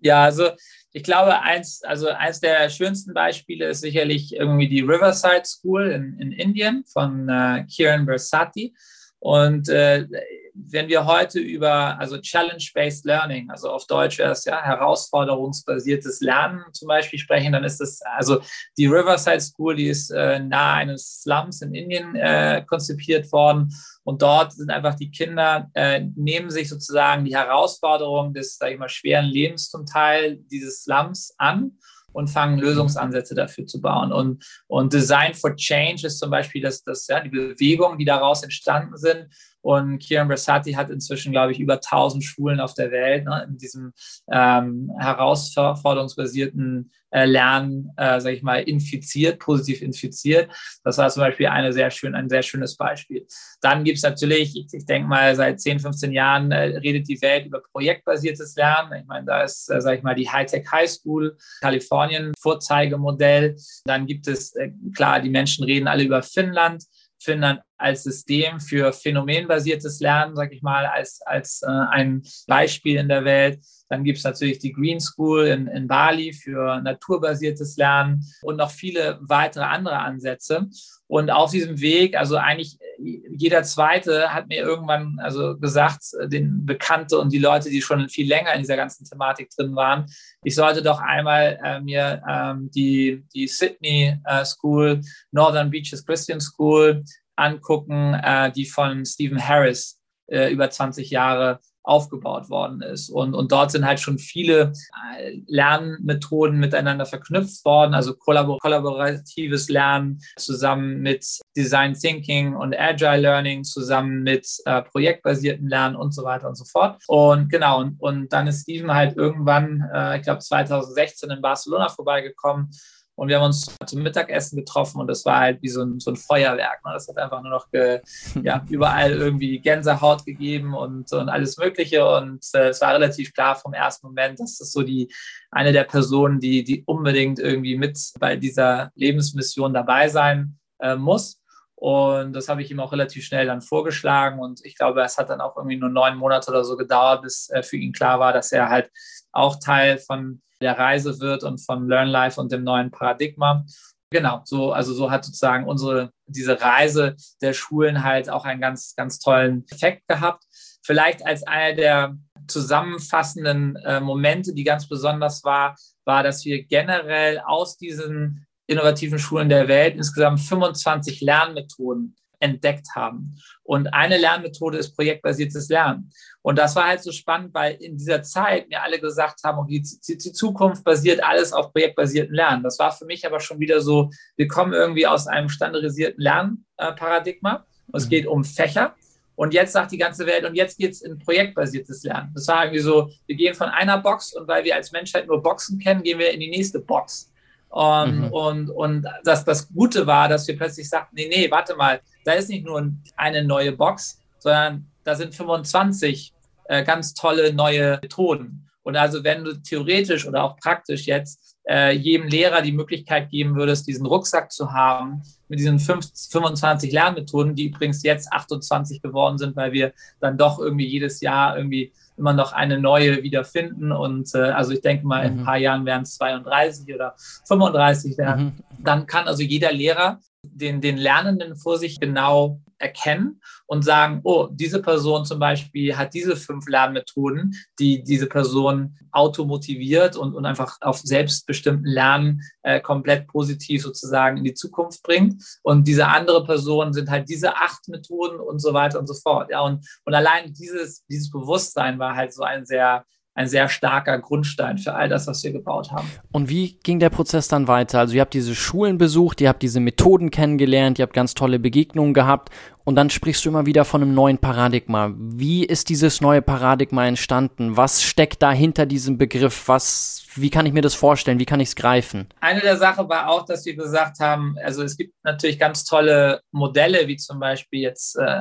[0.00, 0.50] Ja, also
[0.96, 6.18] ich glaube, eins, also eins der schönsten Beispiele ist sicherlich irgendwie die Riverside School in,
[6.18, 8.74] in Indien von äh, Kiran Bersati.
[9.18, 10.06] Und äh,
[10.54, 16.64] wenn wir heute über also Challenge-Based Learning, also auf Deutsch wäre es ja herausforderungsbasiertes Lernen
[16.72, 18.40] zum Beispiel sprechen, dann ist das also
[18.78, 23.70] die Riverside School, die ist äh, nahe eines Slums in Indien äh, konzipiert worden
[24.06, 28.78] Und dort sind einfach die Kinder, äh, nehmen sich sozusagen die Herausforderung des, sag ich
[28.78, 31.72] mal, schweren Lebens zum Teil dieses Slums an
[32.12, 34.12] und fangen Lösungsansätze dafür zu bauen.
[34.12, 38.44] Und, und Design for Change ist zum Beispiel das, das, ja, die Bewegungen, die daraus
[38.44, 39.26] entstanden sind.
[39.66, 43.58] Und Kieran Brassati hat inzwischen, glaube ich, über 1000 Schulen auf der Welt ne, in
[43.58, 43.92] diesem
[44.30, 50.52] ähm, herausforderungsbasierten äh, Lernen, äh, sage ich mal, infiziert, positiv infiziert.
[50.84, 53.26] Das war zum Beispiel eine sehr schön, ein sehr schönes Beispiel.
[53.60, 57.20] Dann gibt es natürlich, ich, ich denke mal, seit 10, 15 Jahren äh, redet die
[57.20, 59.00] Welt über projektbasiertes Lernen.
[59.00, 63.56] Ich meine, da ist, äh, sage ich mal, die Hightech High School, Kalifornien, Vorzeigemodell.
[63.84, 66.84] Dann gibt es, äh, klar, die Menschen reden alle über Finnland.
[67.18, 73.08] Finnland als System für phänomenbasiertes Lernen, sage ich mal, als, als äh, ein Beispiel in
[73.08, 73.60] der Welt.
[73.88, 78.70] Dann gibt es natürlich die Green School in, in Bali für naturbasiertes Lernen und noch
[78.70, 80.68] viele weitere andere Ansätze.
[81.08, 87.18] Und auf diesem Weg, also eigentlich jeder Zweite hat mir irgendwann also gesagt, den Bekannte
[87.18, 90.06] und die Leute, die schon viel länger in dieser ganzen Thematik drin waren,
[90.42, 96.40] ich sollte doch einmal äh, mir ähm, die, die Sydney äh, School, Northern Beaches Christian
[96.40, 97.04] School
[97.36, 103.08] angucken, äh, die von Stephen Harris äh, über 20 Jahre aufgebaut worden ist.
[103.10, 104.72] Und, und dort sind halt schon viele
[105.18, 111.24] äh, Lernmethoden miteinander verknüpft worden, also kollabor kollaboratives Lernen zusammen mit
[111.56, 116.64] Design Thinking und Agile Learning, zusammen mit äh, projektbasierten Lernen und so weiter und so
[116.64, 117.00] fort.
[117.06, 121.88] Und genau, und, und dann ist Steven halt irgendwann, äh, ich glaube 2016 in Barcelona
[121.88, 122.70] vorbeigekommen
[123.16, 126.10] und wir haben uns zum Mittagessen getroffen und das war halt wie so ein, so
[126.10, 126.84] ein Feuerwerk.
[126.84, 126.92] Ne?
[126.92, 128.02] Das hat einfach nur noch ge,
[128.42, 132.06] ja, überall irgendwie Gänsehaut gegeben und, und alles Mögliche.
[132.06, 135.10] Und äh, es war relativ klar vom ersten Moment, dass das so die
[135.50, 141.40] eine der Personen, die, die unbedingt irgendwie mit bei dieser Lebensmission dabei sein äh, muss.
[141.74, 144.40] Und das habe ich ihm auch relativ schnell dann vorgeschlagen.
[144.40, 147.48] Und ich glaube, es hat dann auch irgendwie nur neun Monate oder so gedauert, bis
[147.48, 148.90] äh, für ihn klar war, dass er halt
[149.32, 153.64] auch Teil von der Reise wird und von Learn Life und dem neuen Paradigma.
[154.10, 158.94] Genau, so, also so hat sozusagen unsere, diese Reise der Schulen halt auch einen ganz,
[158.94, 160.44] ganz tollen Effekt gehabt.
[160.84, 162.16] Vielleicht als einer der
[162.46, 169.48] zusammenfassenden äh, Momente, die ganz besonders war, war, dass wir generell aus diesen innovativen Schulen
[169.48, 173.36] der Welt insgesamt 25 Lernmethoden entdeckt haben.
[173.62, 176.10] Und eine Lernmethode ist projektbasiertes Lernen.
[176.42, 179.82] Und das war halt so spannend, weil in dieser Zeit mir alle gesagt haben, okay,
[179.82, 182.62] die, die Zukunft basiert alles auf projektbasierten Lernen.
[182.62, 187.66] Das war für mich aber schon wieder so, wir kommen irgendwie aus einem standardisierten Lernparadigma.
[187.92, 188.10] Es mhm.
[188.10, 188.94] geht um Fächer.
[189.36, 192.30] Und jetzt sagt die ganze Welt, und jetzt geht es in projektbasiertes Lernen.
[192.34, 195.42] Das war irgendwie so, wir gehen von einer Box und weil wir als Menschheit nur
[195.42, 197.30] Boxen kennen, gehen wir in die nächste Box.
[197.68, 198.32] Und, mhm.
[198.32, 202.32] und, und das, das Gute war, dass wir plötzlich sagten, nee, nee, warte mal, da
[202.32, 206.32] ist nicht nur eine neue Box, sondern da sind 25
[206.68, 208.68] äh, ganz tolle neue Methoden.
[208.82, 213.56] Und also wenn du theoretisch oder auch praktisch jetzt äh, jedem Lehrer die Möglichkeit geben
[213.56, 219.38] würdest, diesen Rucksack zu haben mit diesen 5, 25 Lernmethoden, die übrigens jetzt 28 geworden
[219.38, 223.92] sind, weil wir dann doch irgendwie jedes Jahr irgendwie immer noch eine neue wiederfinden.
[223.92, 225.44] Und äh, also ich denke mal, in ein mhm.
[225.44, 227.14] paar Jahren werden es 32 oder
[227.46, 228.44] 35 werden.
[228.44, 228.84] Mhm.
[228.84, 230.20] Dann kann also jeder Lehrer
[230.56, 236.14] den, den Lernenden vor sich genau erkennen und sagen, oh, diese Person zum Beispiel hat
[236.14, 243.28] diese fünf Lernmethoden, die diese Person automotiviert und, und einfach auf selbstbestimmten Lernen äh, komplett
[243.28, 245.42] positiv sozusagen in die Zukunft bringt.
[245.62, 249.50] Und diese andere Person sind halt diese acht Methoden und so weiter und so fort.
[249.50, 253.04] Ja, und, und allein dieses, dieses Bewusstsein war halt so ein sehr
[253.36, 256.08] ein sehr starker Grundstein für all das, was wir gebaut haben.
[256.32, 258.00] Und wie ging der Prozess dann weiter?
[258.00, 261.58] Also ihr habt diese Schulen besucht, ihr habt diese Methoden kennengelernt, ihr habt ganz tolle
[261.58, 262.50] Begegnungen gehabt
[262.86, 265.12] und dann sprichst du immer wieder von einem neuen Paradigma.
[265.16, 267.76] Wie ist dieses neue Paradigma entstanden?
[267.76, 269.66] Was steckt da hinter diesem Begriff?
[269.66, 271.40] Was, wie kann ich mir das vorstellen?
[271.40, 272.28] Wie kann ich es greifen?
[272.40, 276.40] Eine der Sachen war auch, dass wir gesagt haben, also es gibt natürlich ganz tolle
[276.52, 278.40] Modelle, wie zum Beispiel jetzt äh,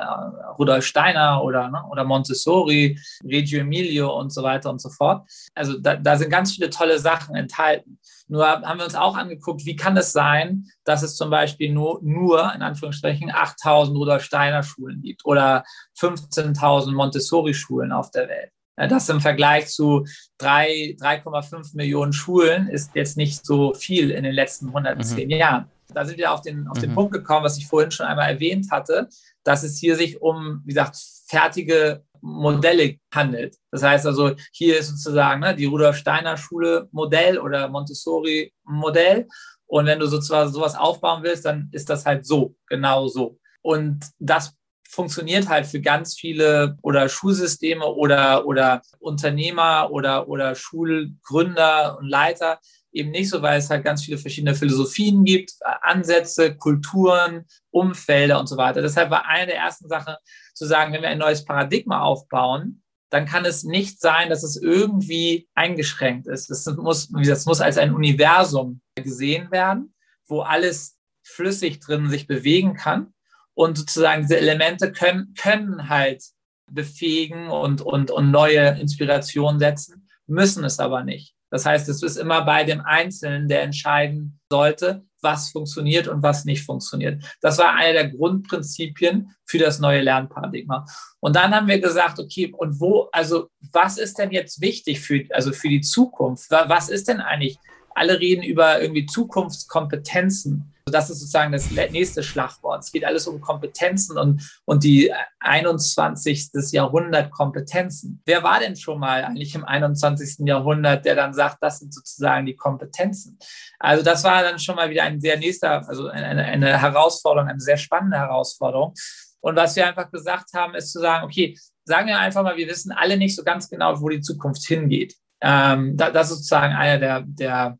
[0.60, 5.27] Rudolf Steiner oder, ne, oder Montessori, Reggio Emilio und so weiter und so fort.
[5.55, 7.97] Also da, da sind ganz viele tolle Sachen enthalten.
[8.27, 11.99] Nur haben wir uns auch angeguckt, wie kann es sein, dass es zum Beispiel nur,
[12.01, 15.63] nur in Anführungsstrichen 8000 Rudolf Steiner Schulen gibt oder
[15.99, 18.51] 15.000 Montessori-Schulen auf der Welt.
[18.75, 20.05] Das im Vergleich zu
[20.41, 25.31] 3,5 Millionen Schulen ist jetzt nicht so viel in den letzten 110 mhm.
[25.31, 25.65] Jahren.
[25.93, 26.95] Da sind wir auf den, auf den mhm.
[26.95, 29.07] Punkt gekommen, was ich vorhin schon einmal erwähnt hatte,
[29.43, 33.55] dass es hier sich um, wie gesagt, fertige Modelle handelt.
[33.71, 39.27] Das heißt also, hier ist sozusagen ne, die Rudolf Steiner Schule Modell oder Montessori Modell.
[39.67, 43.38] Und wenn du sozusagen sowas aufbauen willst, dann ist das halt so, genau so.
[43.61, 44.55] Und das
[44.89, 52.59] funktioniert halt für ganz viele oder Schulsysteme oder, oder Unternehmer oder, oder Schulgründer und Leiter
[52.95, 58.47] eben nicht so, weil es halt ganz viele verschiedene Philosophien gibt, Ansätze, Kulturen, Umfelder und
[58.47, 58.81] so weiter.
[58.81, 60.15] Deshalb war eine der ersten Sachen
[60.53, 64.58] zu sagen, wenn wir ein neues Paradigma aufbauen, dann kann es nicht sein, dass es
[64.58, 66.49] irgendwie eingeschränkt ist.
[66.49, 69.93] Es muss, es muss als ein Universum gesehen werden,
[70.27, 73.13] wo alles flüssig drin sich bewegen kann.
[73.53, 76.23] Und sozusagen diese Elemente können, können halt
[76.69, 81.35] befähigen und, und, und neue Inspirationen setzen, müssen es aber nicht.
[81.55, 86.43] Das heißt, es ist immer bei dem Einzelnen, der entscheiden sollte, was funktioniert und was
[86.43, 87.23] nicht funktioniert.
[87.39, 90.85] Das war eine der Grundprinzipien für das neue Lernparadigma.
[91.21, 95.23] Und dann haben wir gesagt, okay, und wo, also was ist denn jetzt wichtig für,
[95.31, 96.51] also für die Zukunft?
[96.51, 97.57] Was ist denn eigentlich
[97.95, 100.74] alle reden über irgendwie Zukunftskompetenzen.
[100.91, 102.84] Das ist sozusagen das nächste Schlagwort.
[102.84, 106.52] Es geht alles um Kompetenzen und, und die 21.
[106.74, 108.21] Jahrhundert Kompetenzen.
[108.24, 110.45] Wer war denn schon mal eigentlich im 21.
[110.48, 113.39] Jahrhundert, der dann sagt, das sind sozusagen die Kompetenzen?
[113.80, 117.60] Also das war dann schon mal wieder ein sehr nächster, also eine, eine Herausforderung, eine
[117.60, 118.93] sehr spannende Herausforderung.
[119.41, 122.67] Und was wir einfach gesagt haben, ist zu sagen, okay, sagen wir einfach mal, wir
[122.67, 125.15] wissen alle nicht so ganz genau, wo die Zukunft hingeht.
[125.41, 127.80] Ähm, da, das ist sozusagen einer der, der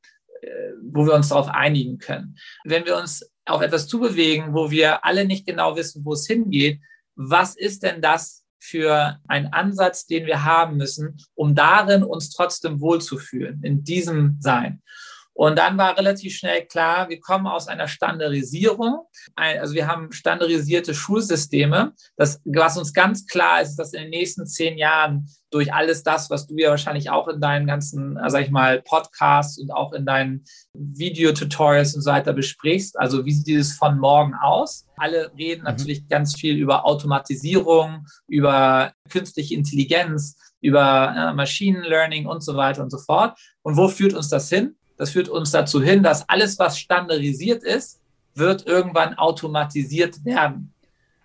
[0.84, 2.38] wo wir uns darauf einigen können.
[2.64, 6.80] Wenn wir uns auf etwas zubewegen, wo wir alle nicht genau wissen, wo es hingeht,
[7.16, 12.82] was ist denn das für ein Ansatz, den wir haben müssen, um darin uns trotzdem
[12.82, 14.82] wohlzufühlen, in diesem Sein?
[15.36, 19.06] Und dann war relativ schnell klar, wir kommen aus einer Standardisierung.
[19.36, 21.92] Also wir haben standardisierte Schulsysteme.
[22.16, 26.30] Das, was uns ganz klar ist, dass in den nächsten zehn Jahren durch alles das,
[26.30, 29.92] was du ja wahrscheinlich auch in deinen ganzen, äh, sag ich mal, Podcasts und auch
[29.92, 32.98] in deinen Videotutorials und so weiter besprichst.
[32.98, 34.86] Also wie sieht dieses von morgen aus?
[34.96, 35.68] Alle reden mhm.
[35.68, 42.82] natürlich ganz viel über Automatisierung, über künstliche Intelligenz, über äh, Machine Learning und so weiter
[42.82, 43.38] und so fort.
[43.64, 44.76] Und wo führt uns das hin?
[44.98, 48.02] Das führt uns dazu hin, dass alles, was standardisiert ist,
[48.34, 50.74] wird irgendwann automatisiert werden.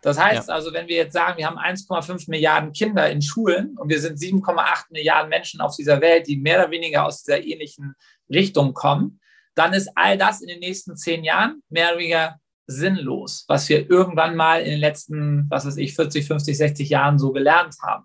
[0.02, 0.54] Das heißt ja.
[0.54, 4.18] also, wenn wir jetzt sagen, wir haben 1,5 Milliarden Kinder in Schulen und wir sind
[4.18, 7.94] 7,8 Milliarden Menschen auf dieser Welt, die mehr oder weniger aus dieser ähnlichen
[8.30, 9.20] Richtung kommen,
[9.54, 13.90] dann ist all das in den nächsten zehn Jahren mehr oder weniger sinnlos, was wir
[13.90, 18.04] irgendwann mal in den letzten, was weiß ich, 40, 50, 60 Jahren so gelernt haben.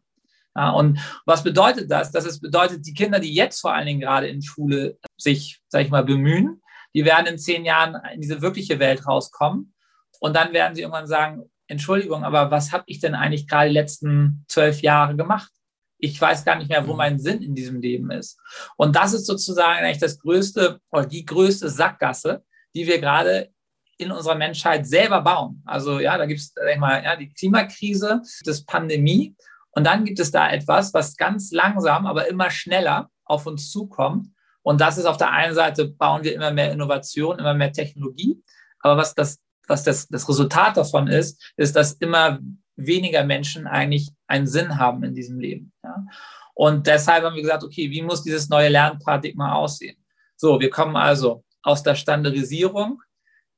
[0.56, 2.12] Ja, und was bedeutet das?
[2.12, 5.82] Das ist, bedeutet, die Kinder, die jetzt vor allen Dingen gerade in Schule sich, sag
[5.84, 6.62] ich mal, bemühen,
[6.94, 9.74] die werden in zehn Jahren in diese wirkliche Welt rauskommen.
[10.22, 13.74] Und dann werden sie irgendwann sagen, Entschuldigung, aber was habe ich denn eigentlich gerade die
[13.74, 15.52] letzten zwölf Jahre gemacht?
[15.98, 16.98] Ich weiß gar nicht mehr, wo mhm.
[16.98, 18.40] mein Sinn in diesem Leben ist.
[18.78, 22.44] Und das ist sozusagen eigentlich das größte oder die größte Sackgasse,
[22.76, 23.50] die wir gerade
[23.98, 25.64] in unserer Menschheit selber bauen.
[25.66, 29.36] Also ja, da gibt es, sag ich mal, ja, die Klimakrise, das Pandemie
[29.76, 34.30] und dann gibt es da etwas, was ganz langsam, aber immer schneller auf uns zukommt.
[34.62, 38.42] Und das ist auf der einen Seite, bauen wir immer mehr Innovation, immer mehr Technologie.
[38.80, 42.40] Aber was das, was das, das Resultat davon ist, ist, dass immer
[42.78, 45.74] weniger Menschen eigentlich einen Sinn haben in diesem Leben.
[45.84, 46.06] Ja?
[46.54, 49.98] Und deshalb haben wir gesagt, okay, wie muss dieses neue Lernparadigma aussehen?
[50.38, 53.02] So, wir kommen also aus der Standardisierung.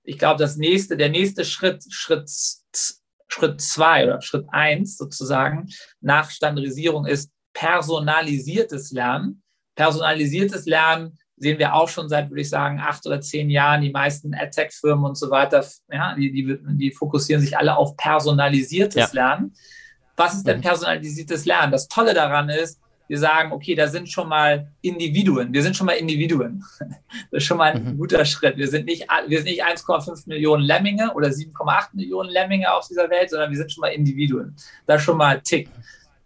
[0.04, 2.30] Ich glaube, das nächste, der nächste Schritt, Schritt
[3.28, 5.70] Schritt zwei oder Schritt eins sozusagen
[6.02, 9.42] nach Standardisierung ist personalisiertes Lernen.
[9.76, 13.82] Personalisiertes Lernen sehen wir auch schon seit, würde ich sagen, acht oder zehn Jahren.
[13.82, 18.96] Die meisten AdTech-Firmen und so weiter, ja, die, die, die fokussieren sich alle auf personalisiertes
[18.96, 19.10] ja.
[19.12, 19.56] Lernen.
[20.16, 20.64] Was ist denn mhm.
[20.64, 21.72] personalisiertes Lernen?
[21.72, 25.54] Das Tolle daran ist, wir sagen, okay, da sind schon mal Individuen.
[25.54, 26.64] Wir sind schon mal Individuen.
[27.32, 27.98] Das ist schon mal ein mhm.
[27.98, 28.58] guter Schritt.
[28.58, 33.10] Wir sind nicht, wir sind nicht 1,5 Millionen Lemminge oder 7,8 Millionen Lemminge auf dieser
[33.10, 34.56] Welt, sondern wir sind schon mal Individuen.
[34.86, 35.70] Das ist schon mal Tick.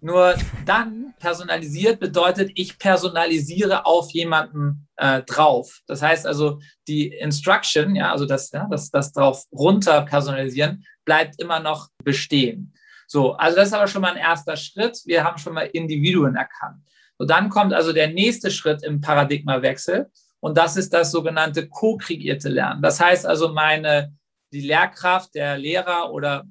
[0.02, 0.34] Nur
[0.65, 5.82] dann personalisiert bedeutet, ich personalisiere auf jemanden äh, drauf.
[5.86, 11.39] Das heißt also, die Instruction, ja, also das, ja, das, das drauf runter personalisieren, bleibt
[11.39, 12.74] immer noch bestehen.
[13.12, 15.02] So, also das ist aber schon mal ein erster Schritt.
[15.04, 16.82] Wir haben schon mal Individuen erkannt.
[17.17, 22.47] So, dann kommt also der nächste Schritt im Paradigmawechsel und das ist das sogenannte co-kreierte
[22.47, 22.82] Lernen.
[22.82, 24.15] Das heißt also, meine,
[24.54, 26.45] die Lehrkraft, der Lehrer oder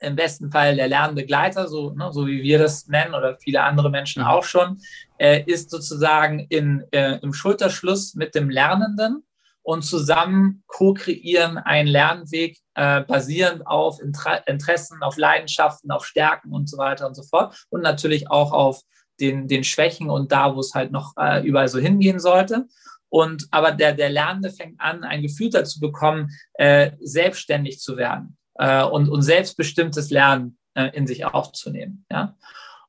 [0.00, 3.88] im besten Fall der Lernbegleiter, so, ne, so wie wir das nennen oder viele andere
[3.88, 4.28] Menschen mhm.
[4.28, 4.82] auch schon,
[5.16, 9.24] äh, ist sozusagen in, äh, im Schulterschluss mit dem Lernenden
[9.68, 16.70] und zusammen co-kreieren einen Lernweg äh, basierend auf Inter Interessen, auf Leidenschaften, auf Stärken und
[16.70, 18.80] so weiter und so fort und natürlich auch auf
[19.20, 22.64] den, den Schwächen und da, wo es halt noch äh, überall so hingehen sollte.
[23.10, 28.38] Und aber der, der Lernende fängt an, ein Gefühl dazu bekommen, äh, selbstständig zu werden
[28.54, 32.06] äh, und, und selbstbestimmtes Lernen äh, in sich aufzunehmen.
[32.10, 32.38] Ja?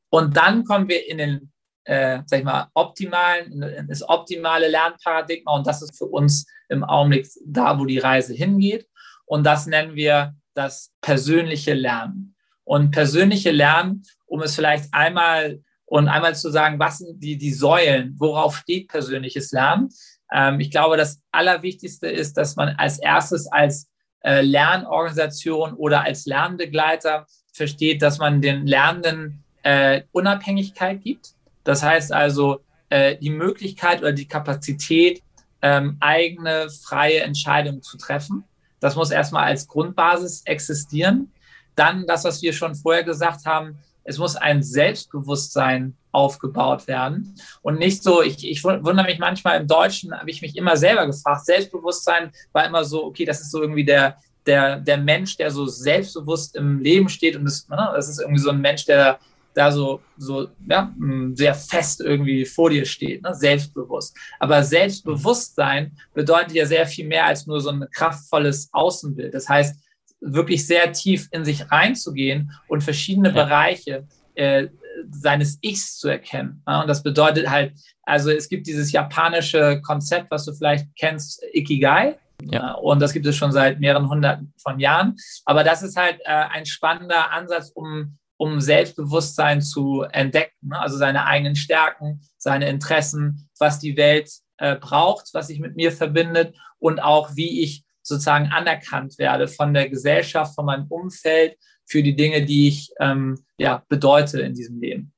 [0.10, 1.52] Und dann kommen wir in den,
[1.86, 7.28] äh, sag ich mal, optimalen, das optimale Lernparadigma und das ist für uns im Augenblick
[7.46, 8.88] da, wo die Reise hingeht.
[9.26, 12.36] Und das nennen wir das persönliche Lernen.
[12.64, 17.54] Und persönliche Lernen, um es vielleicht einmal und einmal zu sagen, was sind die, die
[17.54, 19.90] Säulen, worauf steht persönliches Lernen.
[20.32, 23.90] Ähm, ich glaube, das Allerwichtigste ist, dass man als erstes als
[24.22, 31.34] äh, Lernorganisation oder als Lernbegleiter versteht, dass man den Lernenden äh, Unabhängigkeit gibt.
[31.64, 35.22] Das heißt also äh, die Möglichkeit oder die Kapazität,
[35.62, 38.44] ähm, eigene freie Entscheidungen zu treffen.
[38.80, 41.32] Das muss erstmal als Grundbasis existieren.
[41.76, 47.78] Dann das, was wir schon vorher gesagt haben, es muss ein Selbstbewusstsein aufgebaut werden und
[47.78, 51.46] nicht so, ich, ich wundere mich manchmal im Deutschen, habe ich mich immer selber gefragt,
[51.46, 54.18] Selbstbewusstsein war immer so, okay, das ist so irgendwie der,
[54.48, 58.42] der, der Mensch, der so selbstbewusst im Leben steht und das, ne, das ist irgendwie
[58.42, 59.20] so ein Mensch, der
[59.54, 60.94] da so, so ja,
[61.34, 63.34] sehr fest irgendwie vor dir steht, ne?
[63.34, 64.16] selbstbewusst.
[64.40, 69.34] Aber Selbstbewusstsein bedeutet ja sehr viel mehr als nur so ein kraftvolles Außenbild.
[69.34, 69.76] Das heißt,
[70.22, 73.34] wirklich sehr tief in sich reinzugehen und verschiedene ja.
[73.34, 74.68] Bereiche äh,
[75.10, 76.62] seines Ichs zu erkennen.
[76.68, 76.82] Ja?
[76.82, 82.18] Und das bedeutet halt, also es gibt dieses japanische Konzept, was du vielleicht kennst, Ikigai.
[82.42, 82.76] Ja.
[82.76, 85.16] Äh, und das gibt es schon seit mehreren hunderten von Jahren.
[85.46, 90.80] Aber das ist halt äh, ein spannender Ansatz, um um Selbstbewusstsein zu entdecken, ne?
[90.80, 95.92] also seine eigenen Stärken, seine Interessen, was die Welt äh, braucht, was sich mit mir
[95.92, 102.02] verbindet und auch wie ich sozusagen anerkannt werde von der Gesellschaft, von meinem Umfeld für
[102.02, 105.14] die Dinge, die ich ähm, ja, bedeute in diesem Leben.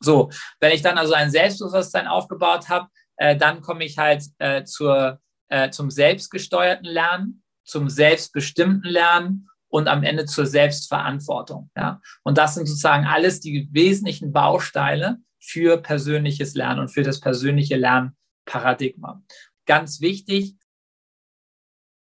[0.00, 4.64] So, wenn ich dann also ein Selbstbewusstsein aufgebaut habe, äh, dann komme ich halt äh,
[4.64, 11.70] zur, äh, zum selbstgesteuerten Lernen, zum selbstbestimmten Lernen und am Ende zur Selbstverantwortung.
[11.74, 12.00] Ja?
[12.22, 17.76] Und das sind sozusagen alles die wesentlichen Bausteine für persönliches Lernen und für das persönliche
[17.76, 19.22] Lernparadigma.
[19.64, 20.56] Ganz wichtig,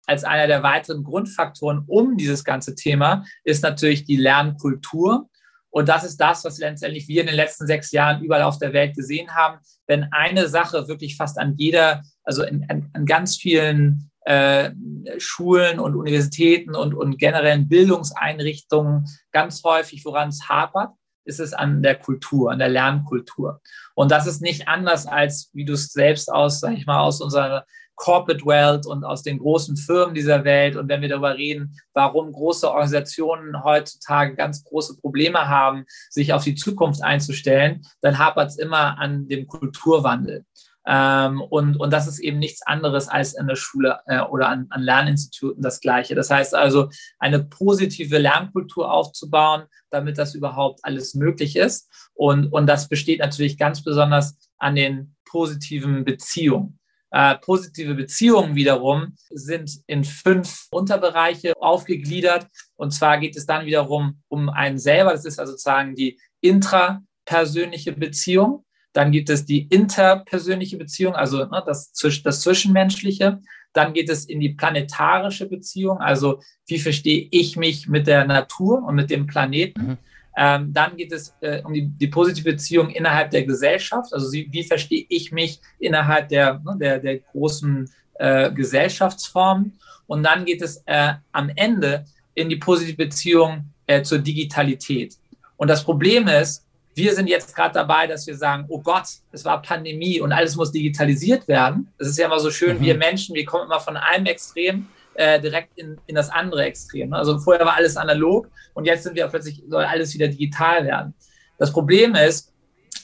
[0.07, 5.29] als einer der weiteren Grundfaktoren um dieses ganze Thema ist natürlich die Lernkultur.
[5.69, 8.73] Und das ist das, was letztendlich wir in den letzten sechs Jahren überall auf der
[8.73, 9.59] Welt gesehen haben.
[9.85, 14.71] Wenn eine Sache wirklich fast an jeder, also in, in, in ganz vielen äh,
[15.17, 20.91] Schulen und Universitäten und, und generellen Bildungseinrichtungen ganz häufig, woran es hapert,
[21.23, 23.61] ist es an der Kultur, an der Lernkultur.
[23.95, 27.21] Und das ist nicht anders als, wie du es selbst aus, sag ich mal, aus
[27.21, 30.75] unserer Corporate World und aus den großen Firmen dieser Welt.
[30.75, 36.43] Und wenn wir darüber reden, warum große Organisationen heutzutage ganz große Probleme haben, sich auf
[36.43, 40.45] die Zukunft einzustellen, dann hapert es immer an dem Kulturwandel.
[40.85, 44.67] Ähm, und, und das ist eben nichts anderes als in der Schule äh, oder an,
[44.69, 46.15] an Lerninstituten das Gleiche.
[46.15, 46.89] Das heißt also,
[47.19, 51.89] eine positive Lernkultur aufzubauen, damit das überhaupt alles möglich ist.
[52.13, 56.79] Und, und das besteht natürlich ganz besonders an den positiven Beziehungen.
[57.13, 62.47] Äh, positive Beziehungen wiederum sind in fünf Unterbereiche aufgegliedert.
[62.75, 65.11] Und zwar geht es dann wiederum um einen selber.
[65.11, 68.65] Das ist also sozusagen die intrapersönliche Beziehung.
[68.93, 71.91] Dann gibt es die interpersönliche Beziehung, also ne, das,
[72.23, 73.39] das Zwischenmenschliche.
[73.73, 78.83] Dann geht es in die planetarische Beziehung, also wie verstehe ich mich mit der Natur
[78.83, 79.81] und mit dem Planeten.
[79.81, 79.97] Mhm.
[80.37, 84.47] Ähm, dann geht es äh, um die, die, positive Beziehung innerhalb der Gesellschaft, also wie,
[84.51, 89.73] wie verstehe ich mich innerhalb der, ne, der, der großen äh, Gesellschaftsformen.
[90.07, 95.17] Und dann geht es äh, am Ende in die positive Beziehung äh, zur Digitalität.
[95.57, 99.45] Und das Problem ist, wir sind jetzt gerade dabei, dass wir sagen, oh Gott, es
[99.45, 101.91] war Pandemie und alles muss digitalisiert werden.
[101.97, 102.81] Das ist ja immer so schön, mhm.
[102.81, 107.09] wir Menschen, wir kommen immer von einem Extrem äh, direkt in, in das andere Extrem.
[107.09, 107.17] Ne?
[107.17, 111.13] Also vorher war alles analog und jetzt sind wir plötzlich, soll alles wieder digital werden.
[111.57, 112.53] Das Problem ist,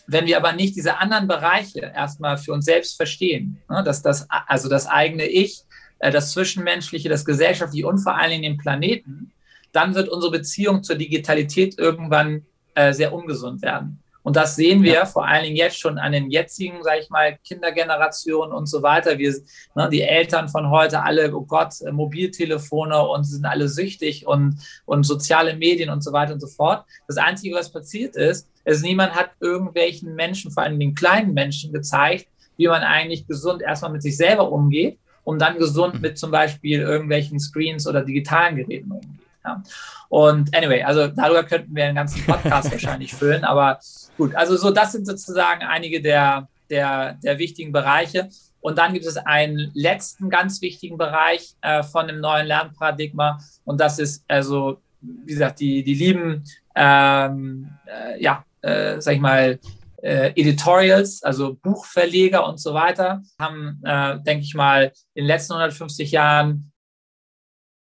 [0.07, 3.83] wenn wir aber nicht diese anderen Bereiche erstmal für uns selbst verstehen, ne?
[3.83, 5.63] dass das, also das eigene Ich,
[5.99, 9.31] äh, das Zwischenmenschliche, das Gesellschaftliche und vor allen Dingen den Planeten,
[9.71, 12.45] dann wird unsere Beziehung zur Digitalität irgendwann
[12.77, 13.99] äh, sehr ungesund werden.
[14.21, 15.05] Und das sehen wir ja.
[15.05, 19.17] vor allen Dingen jetzt schon an den jetzigen, sage ich mal, Kindergenerationen und so weiter.
[19.17, 19.33] Wir,
[19.73, 24.59] ne, die Eltern von heute alle, oh Gott, äh, Mobiltelefone und sind alle süchtig und,
[24.85, 26.85] und soziale Medien und so weiter und so fort.
[27.07, 31.71] Das Einzige, was passiert ist, ist, niemand hat irgendwelchen Menschen, vor allem den kleinen Menschen,
[31.71, 36.01] gezeigt, wie man eigentlich gesund erstmal mit sich selber umgeht, um dann gesund mhm.
[36.01, 39.26] mit zum Beispiel irgendwelchen Screens oder digitalen Geräten umgeht.
[39.47, 39.63] Ja.
[40.09, 43.79] Und anyway, also darüber könnten wir einen ganzen Podcast wahrscheinlich füllen, aber
[44.17, 48.29] gut, also so, das sind sozusagen einige der, der, der wichtigen Bereiche.
[48.59, 53.79] Und dann gibt es einen letzten ganz wichtigen Bereich äh, von dem neuen Lernparadigma und
[53.79, 56.43] das ist also wie gesagt, die, die lieben,
[56.75, 59.59] ähm, äh, ja, äh, sag ich mal,
[60.01, 65.53] äh, Editorials, also Buchverleger und so weiter, haben, äh, denke ich mal, in den letzten
[65.53, 66.71] 150 Jahren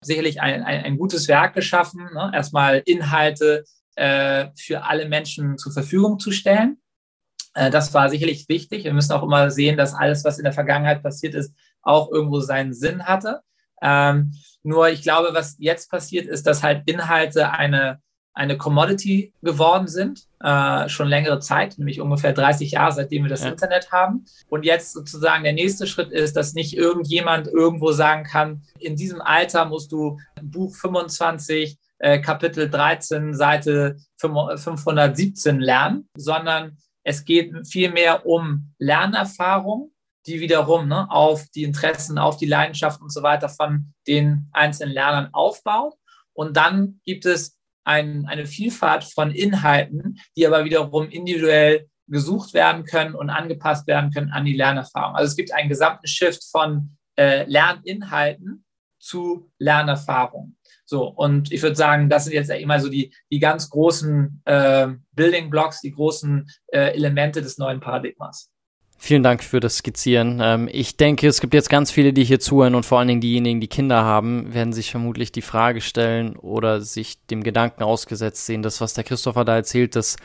[0.00, 2.30] sicherlich ein, ein, ein gutes Werk geschaffen, ne?
[2.34, 3.64] erstmal Inhalte
[3.96, 6.78] äh, für alle Menschen zur Verfügung zu stellen.
[7.54, 8.84] Äh, das war sicherlich wichtig.
[8.84, 12.40] Wir müssen auch immer sehen, dass alles, was in der Vergangenheit passiert ist, auch irgendwo
[12.40, 13.40] seinen Sinn hatte.
[13.82, 14.32] Ähm,
[14.62, 18.00] nur ich glaube, was jetzt passiert, ist, dass halt Inhalte eine,
[18.34, 23.44] eine Commodity geworden sind, äh, schon längere Zeit, nämlich ungefähr 30 Jahre, seitdem wir das
[23.44, 23.50] ja.
[23.50, 24.24] Internet haben.
[24.48, 29.20] Und jetzt sozusagen der nächste Schritt ist, dass nicht irgendjemand irgendwo sagen kann, in diesem
[29.20, 38.26] Alter musst du Buch 25, äh, Kapitel 13, Seite 517 lernen, sondern es geht vielmehr
[38.26, 39.92] um Lernerfahrung,
[40.26, 44.94] die wiederum ne, auf die Interessen, auf die Leidenschaft und so weiter von den einzelnen
[44.94, 45.94] Lernern aufbaut.
[46.32, 52.84] Und dann gibt es ein, eine Vielfalt von Inhalten, die aber wiederum individuell gesucht werden
[52.84, 55.14] können und angepasst werden können an die Lernerfahrung.
[55.14, 58.64] Also es gibt einen gesamten Shift von äh, Lerninhalten
[58.98, 60.56] zu Lernerfahrung.
[60.84, 64.88] So, und ich würde sagen, das sind jetzt immer so die, die ganz großen äh,
[65.12, 68.50] Building Blocks, die großen äh, Elemente des neuen Paradigmas.
[69.02, 70.40] Vielen Dank für das Skizzieren.
[70.42, 73.22] Ähm, ich denke, es gibt jetzt ganz viele, die hier zuhören und vor allen Dingen
[73.22, 78.44] diejenigen, die Kinder haben, werden sich vermutlich die Frage stellen oder sich dem Gedanken ausgesetzt
[78.44, 80.16] sehen, das, was der Christopher da erzählt, das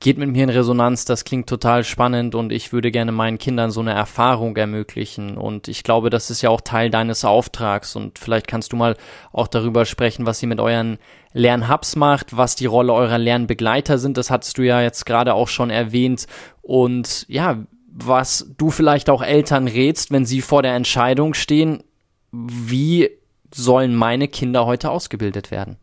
[0.00, 3.70] geht mit mir in Resonanz, das klingt total spannend und ich würde gerne meinen Kindern
[3.70, 5.36] so eine Erfahrung ermöglichen.
[5.36, 7.94] Und ich glaube, das ist ja auch Teil deines Auftrags.
[7.94, 8.96] Und vielleicht kannst du mal
[9.32, 10.98] auch darüber sprechen, was ihr mit euren
[11.34, 14.16] Lernhubs macht, was die Rolle eurer Lernbegleiter sind.
[14.16, 16.26] Das hattest du ja jetzt gerade auch schon erwähnt.
[16.62, 17.58] Und ja,
[17.94, 21.84] was du vielleicht auch Eltern rätst, wenn sie vor der Entscheidung stehen,
[22.30, 23.10] wie
[23.54, 25.76] sollen meine Kinder heute ausgebildet werden?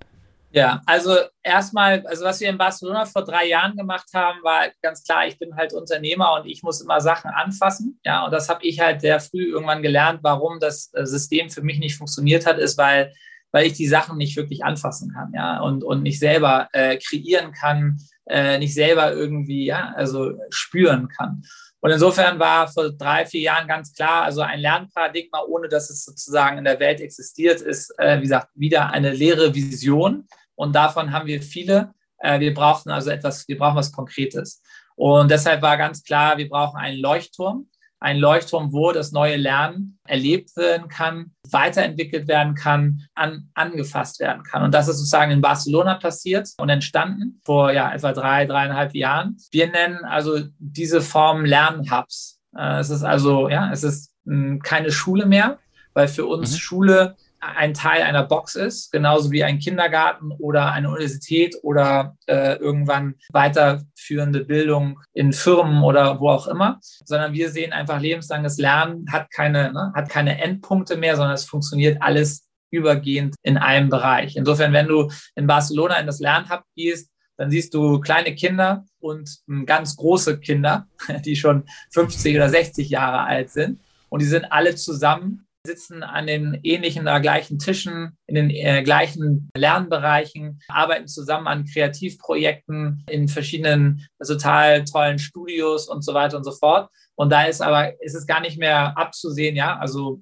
[0.51, 5.03] Ja, also erstmal, also was wir in Barcelona vor drei Jahren gemacht haben, war ganz
[5.03, 7.99] klar, ich bin halt Unternehmer und ich muss immer Sachen anfassen.
[8.03, 11.61] Ja, und das habe ich halt sehr früh irgendwann gelernt, warum das äh, System für
[11.61, 13.13] mich nicht funktioniert hat, ist, weil,
[13.51, 17.51] weil ich die Sachen nicht wirklich anfassen kann, ja, und, und nicht selber äh, kreieren
[17.51, 21.43] kann, äh, nicht selber irgendwie, ja, also spüren kann.
[21.81, 26.03] Und insofern war vor drei, vier Jahren ganz klar, also ein Lernparadigma, ohne dass es
[26.03, 30.27] sozusagen in der Welt existiert, ist, äh, wie gesagt, wieder eine leere Vision.
[30.55, 31.93] Und davon haben wir viele.
[32.17, 34.61] Äh, wir brauchen also etwas, wir brauchen was Konkretes.
[34.95, 37.69] Und deshalb war ganz klar, wir brauchen einen Leuchtturm.
[38.01, 44.43] Ein Leuchtturm, wo das neue Lernen erlebt werden kann, weiterentwickelt werden kann, an, angefasst werden
[44.43, 44.63] kann.
[44.63, 49.37] Und das ist sozusagen in Barcelona passiert und entstanden vor ja, etwa drei, dreieinhalb Jahren.
[49.51, 52.39] Wir nennen also diese Form Lernhubs.
[52.55, 55.59] Äh, es ist also, ja, es ist mh, hm, keine Schule mehr,
[55.93, 56.57] weil für uns mhm.
[56.57, 62.55] Schule ein Teil einer Box ist, genauso wie ein Kindergarten oder eine Universität oder äh,
[62.55, 69.05] irgendwann weiterführende Bildung in Firmen oder wo auch immer, sondern wir sehen einfach lebenslanges Lernen
[69.11, 74.35] hat keine, ne, hat keine Endpunkte mehr, sondern es funktioniert alles übergehend in einem Bereich.
[74.35, 79.39] Insofern, wenn du in Barcelona in das Lernhub gehst, dann siehst du kleine Kinder und
[79.65, 80.87] ganz große Kinder,
[81.25, 83.79] die schon 50 oder 60 Jahre alt sind.
[84.09, 88.81] Und die sind alle zusammen sitzen an den ähnlichen oder gleichen Tischen, in den äh,
[88.83, 96.43] gleichen Lernbereichen, arbeiten zusammen an Kreativprojekten in verschiedenen total tollen Studios und so weiter und
[96.43, 96.89] so fort.
[97.15, 100.21] Und da ist aber, ist es gar nicht mehr abzusehen, ja, also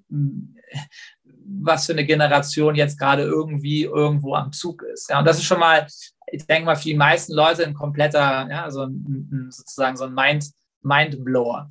[1.48, 5.10] was für eine Generation jetzt gerade irgendwie irgendwo am Zug ist.
[5.10, 5.88] Ja, und das ist schon mal,
[6.32, 10.14] ich denke mal, für die meisten Leute ein kompletter, ja, so ein, sozusagen so ein
[10.14, 11.70] Mind, Mindblower.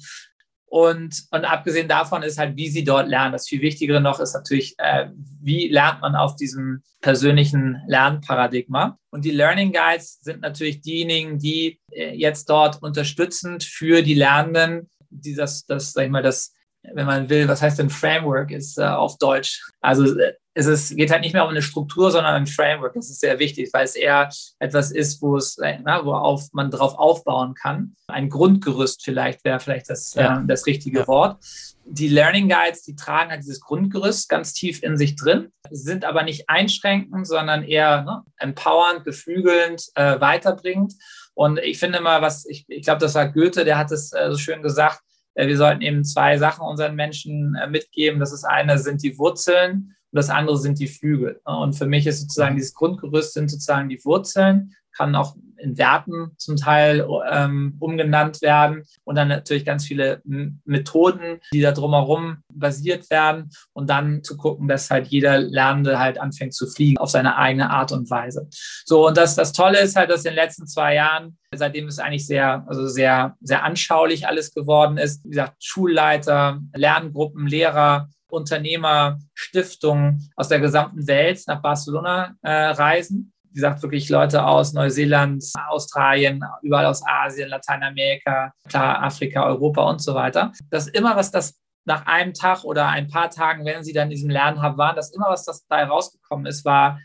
[0.68, 3.32] Und, und abgesehen davon ist halt, wie sie dort lernen.
[3.32, 5.08] Das viel Wichtigere noch ist natürlich, äh,
[5.40, 8.98] wie lernt man auf diesem persönlichen Lernparadigma.
[9.10, 14.90] Und die Learning Guides sind natürlich diejenigen, die äh, jetzt dort unterstützend für die Lernenden,
[15.10, 16.52] die das, das, sag ich mal, das
[16.92, 19.62] wenn man will, was heißt denn Framework ist äh, auf Deutsch?
[19.80, 22.94] Also äh, es ist, geht halt nicht mehr um eine Struktur, sondern ein Framework.
[22.94, 26.70] Das ist sehr wichtig, weil es eher etwas ist, wo es, äh, na, worauf man
[26.70, 27.94] drauf aufbauen kann.
[28.06, 30.40] Ein Grundgerüst vielleicht wäre vielleicht das, ja.
[30.40, 31.06] äh, das richtige ja.
[31.08, 31.44] Wort.
[31.84, 36.22] Die Learning Guides, die tragen halt dieses Grundgerüst ganz tief in sich drin, sind aber
[36.22, 40.94] nicht einschränkend, sondern eher ne, empowernd, beflügelnd, äh, weiterbringend.
[41.34, 44.30] Und ich finde mal, was, ich, ich glaube, das war Goethe, der hat es äh,
[44.30, 45.02] so schön gesagt,
[45.34, 48.20] äh, wir sollten eben zwei Sachen unseren Menschen äh, mitgeben.
[48.20, 51.42] Das ist eine sind die Wurzeln und das andere sind die Flügel.
[51.44, 56.30] Und für mich ist sozusagen dieses Grundgerüst sind sozusagen die Wurzeln, kann auch in Werten
[56.38, 63.10] zum Teil ähm, umgenannt werden und dann natürlich ganz viele Methoden, die da drumherum basiert
[63.10, 67.36] werden und dann zu gucken, dass halt jeder Lernende halt anfängt zu fliegen auf seine
[67.36, 68.48] eigene Art und Weise.
[68.86, 71.98] So, und das, das Tolle ist halt, dass in den letzten zwei Jahren, seitdem es
[71.98, 79.18] eigentlich sehr, also sehr, sehr anschaulich alles geworden ist, wie gesagt, Schulleiter, Lerngruppen, Lehrer, Unternehmer,
[79.34, 85.42] Stiftungen aus der gesamten Welt nach Barcelona äh, reisen wie gesagt, wirklich Leute aus Neuseeland,
[85.68, 90.52] Australien, überall aus Asien, Lateinamerika, klar, Afrika, Europa und so weiter.
[90.68, 94.10] Das immer, was das nach einem Tag oder ein paar Tagen, wenn sie dann in
[94.10, 97.00] diesem Lernhub waren, das immer, was das da rausgekommen ist, war,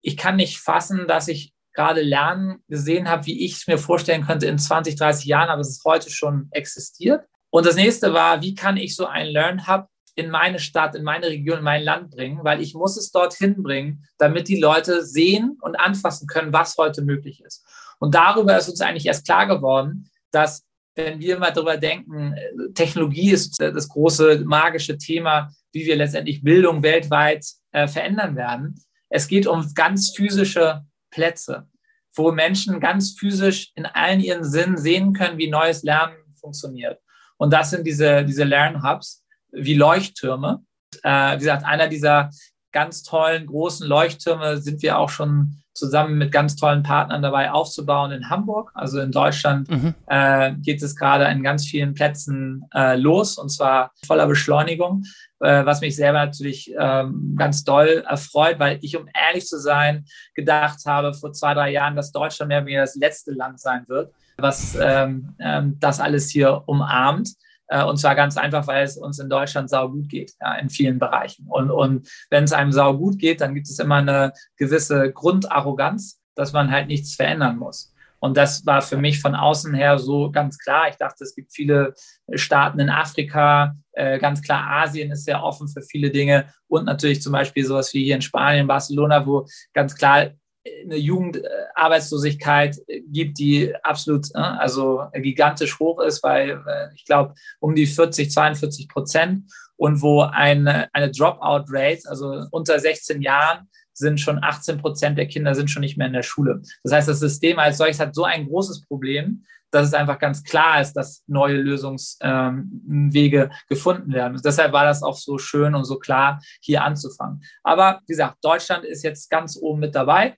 [0.00, 4.24] ich kann nicht fassen, dass ich gerade Lernen gesehen habe, wie ich es mir vorstellen
[4.24, 7.26] könnte in 20, 30 Jahren, aber es ist heute schon existiert.
[7.50, 11.26] Und das nächste war, wie kann ich so ein Lernhub in meine Stadt, in meine
[11.26, 15.58] Region, in mein Land bringen, weil ich muss es dorthin bringen, damit die Leute sehen
[15.60, 17.66] und anfassen können, was heute möglich ist.
[17.98, 22.34] Und darüber ist uns eigentlich erst klar geworden, dass wenn wir mal darüber denken,
[22.74, 28.74] Technologie ist das große magische Thema, wie wir letztendlich Bildung weltweit äh, verändern werden.
[29.08, 31.68] Es geht um ganz physische Plätze,
[32.14, 37.00] wo Menschen ganz physisch in allen ihren Sinnen sehen können, wie neues Lernen funktioniert.
[37.38, 39.21] Und das sind diese, diese Lernhubs
[39.52, 40.62] wie Leuchttürme.
[41.02, 42.30] Äh, wie gesagt, einer dieser
[42.72, 48.12] ganz tollen großen Leuchttürme sind wir auch schon zusammen mit ganz tollen Partnern dabei aufzubauen
[48.12, 48.70] in Hamburg.
[48.74, 49.94] Also in Deutschland mhm.
[50.06, 55.04] äh, geht es gerade an ganz vielen Plätzen äh, los und zwar voller Beschleunigung,
[55.40, 60.04] äh, was mich selber natürlich ähm, ganz doll erfreut, weil ich, um ehrlich zu sein,
[60.34, 64.12] gedacht habe vor zwei, drei Jahren, dass Deutschland mehr wie das letzte Land sein wird,
[64.36, 67.30] was ähm, ähm, das alles hier umarmt.
[67.72, 70.68] Äh, und zwar ganz einfach, weil es uns in Deutschland sau gut geht, ja, in
[70.68, 71.46] vielen Bereichen.
[71.48, 76.20] Und, und wenn es einem sau gut geht, dann gibt es immer eine gewisse Grundarroganz,
[76.34, 77.94] dass man halt nichts verändern muss.
[78.20, 80.88] Und das war für mich von außen her so ganz klar.
[80.88, 81.94] Ich dachte, es gibt viele
[82.34, 87.20] Staaten in Afrika, äh, ganz klar Asien ist sehr offen für viele Dinge und natürlich
[87.20, 90.30] zum Beispiel sowas wie hier in Spanien, Barcelona, wo ganz klar
[90.64, 97.74] eine Jugendarbeitslosigkeit gibt, die absolut äh, also gigantisch hoch ist, weil äh, ich glaube um
[97.74, 104.42] die 40, 42 Prozent und wo eine, eine Dropout-Rate, also unter 16 Jahren, sind schon
[104.42, 106.62] 18 Prozent der Kinder sind schon nicht mehr in der Schule.
[106.82, 110.44] Das heißt, das System als solches hat so ein großes Problem, dass es einfach ganz
[110.44, 114.34] klar ist, dass neue Lösungswege ähm, gefunden werden.
[114.34, 117.42] Und deshalb war das auch so schön und so klar, hier anzufangen.
[117.62, 120.36] Aber wie gesagt, Deutschland ist jetzt ganz oben mit dabei.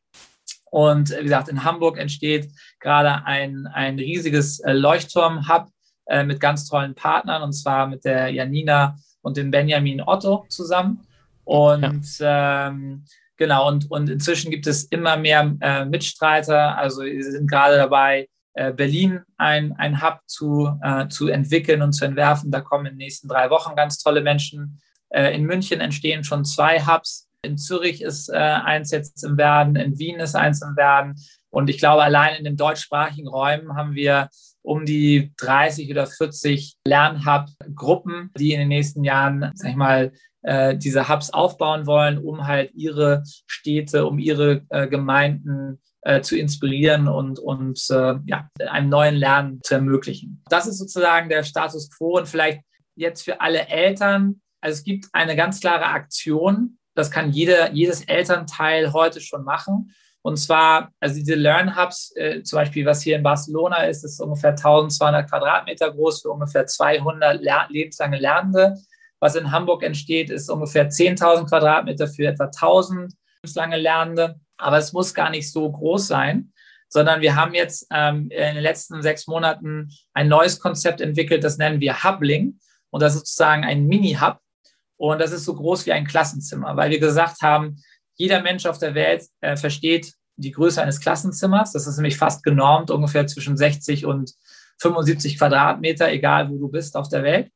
[0.70, 5.68] Und wie gesagt, in Hamburg entsteht gerade ein, ein riesiges äh, Leuchtturm-Hub
[6.06, 11.06] äh, mit ganz tollen Partnern, und zwar mit der Janina und dem Benjamin Otto zusammen.
[11.44, 12.68] Und ja.
[12.68, 13.04] ähm,
[13.36, 16.76] genau, und, und inzwischen gibt es immer mehr äh, Mitstreiter.
[16.78, 22.04] Also sie sind gerade dabei, Berlin ein, ein Hub zu, äh, zu entwickeln und zu
[22.04, 22.50] entwerfen.
[22.50, 24.80] Da kommen in den nächsten drei Wochen ganz tolle Menschen.
[25.08, 27.28] Äh, in München entstehen schon zwei Hubs.
[27.42, 31.14] In Zürich ist äh, eins jetzt im Werden, in Wien ist eins im Werden.
[31.50, 34.28] Und ich glaube, allein in den deutschsprachigen Räumen haben wir
[34.62, 40.76] um die 30 oder 40 Lernhub-Gruppen, die in den nächsten Jahren, sag ich mal, äh,
[40.76, 47.08] diese Hubs aufbauen wollen, um halt ihre Städte, um ihre äh, Gemeinden äh, zu inspirieren
[47.08, 50.42] und, und äh, ja, einem neuen Lernen zu ermöglichen.
[50.48, 52.60] Das ist sozusagen der Status quo und vielleicht
[52.94, 54.40] jetzt für alle Eltern.
[54.60, 59.94] Also es gibt eine ganz klare Aktion, das kann jeder, jedes Elternteil heute schon machen.
[60.22, 64.20] Und zwar, also diese Learn Hubs, äh, zum Beispiel, was hier in Barcelona ist, ist
[64.20, 68.74] ungefähr 1200 Quadratmeter groß für ungefähr 200 ler lebenslange Lernende.
[69.20, 73.12] Was in Hamburg entsteht, ist ungefähr 10.000 Quadratmeter für etwa 1000
[73.44, 74.40] lebenslange Lernende.
[74.56, 76.52] Aber es muss gar nicht so groß sein,
[76.88, 81.58] sondern wir haben jetzt ähm, in den letzten sechs Monaten ein neues Konzept entwickelt, das
[81.58, 82.58] nennen wir Hubling.
[82.90, 84.38] Und das ist sozusagen ein Mini-Hub.
[84.96, 87.76] Und das ist so groß wie ein Klassenzimmer, weil wir gesagt haben,
[88.14, 91.72] jeder Mensch auf der Welt äh, versteht die Größe eines Klassenzimmers.
[91.72, 94.32] Das ist nämlich fast genormt, ungefähr zwischen 60 und
[94.80, 97.50] 75 Quadratmeter, egal wo du bist auf der Welt.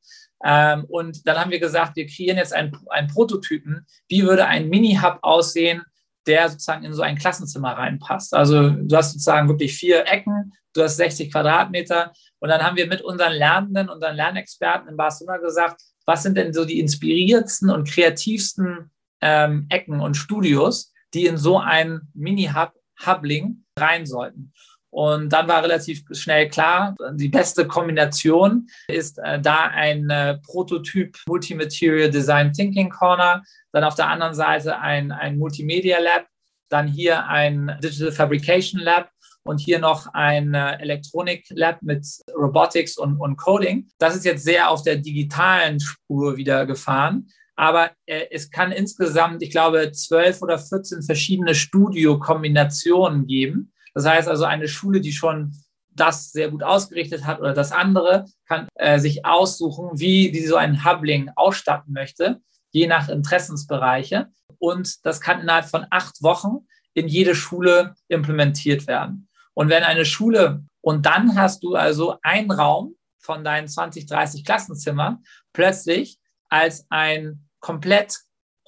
[0.45, 3.86] Ähm, und dann haben wir gesagt, wir kreieren jetzt einen, einen Prototypen.
[4.09, 5.82] Wie würde ein Mini-Hub aussehen,
[6.28, 8.34] der sozusagen in so ein Klassenzimmer reinpasst.
[8.34, 12.86] Also du hast sozusagen wirklich vier Ecken, du hast 60 Quadratmeter und dann haben wir
[12.86, 17.89] mit unseren Lernenden, unseren Lernexperten in Barcelona gesagt, was sind denn so die inspiriertsten und
[17.89, 22.74] kreativsten ähm, Ecken und Studios, die in so ein Mini-Hub,
[23.07, 24.53] Hubling rein sollten.
[24.99, 31.16] Und dann war relativ schnell klar, die beste Kombination ist äh, da ein äh, Prototyp
[31.28, 36.26] Multimaterial Design Thinking Corner, dann auf der anderen Seite ein, ein Multimedia Lab,
[36.68, 39.09] dann hier ein Digital Fabrication Lab
[39.44, 43.86] und hier noch ein äh, Elektronik-Lab mit Robotics und, und Coding.
[44.01, 47.28] Das ist jetzt sehr auf der digitalen Spur wieder gefahren.
[47.55, 53.72] Aber äh, es kann insgesamt, ich glaube, zwölf oder 14 verschiedene Studio-Kombinationen geben.
[53.95, 55.53] Das heißt also, eine Schule, die schon
[55.91, 60.57] das sehr gut ausgerichtet hat oder das andere, kann äh, sich aussuchen, wie, wie so
[60.57, 64.28] ein Hubling ausstatten möchte, je nach Interessensbereiche.
[64.59, 69.28] Und das kann innerhalb von acht Wochen in jede Schule implementiert werden.
[69.55, 74.45] Und wenn eine Schule, und dann hast du also einen Raum von deinen 20, 30
[74.45, 76.18] Klassenzimmern plötzlich
[76.49, 78.16] als ein komplett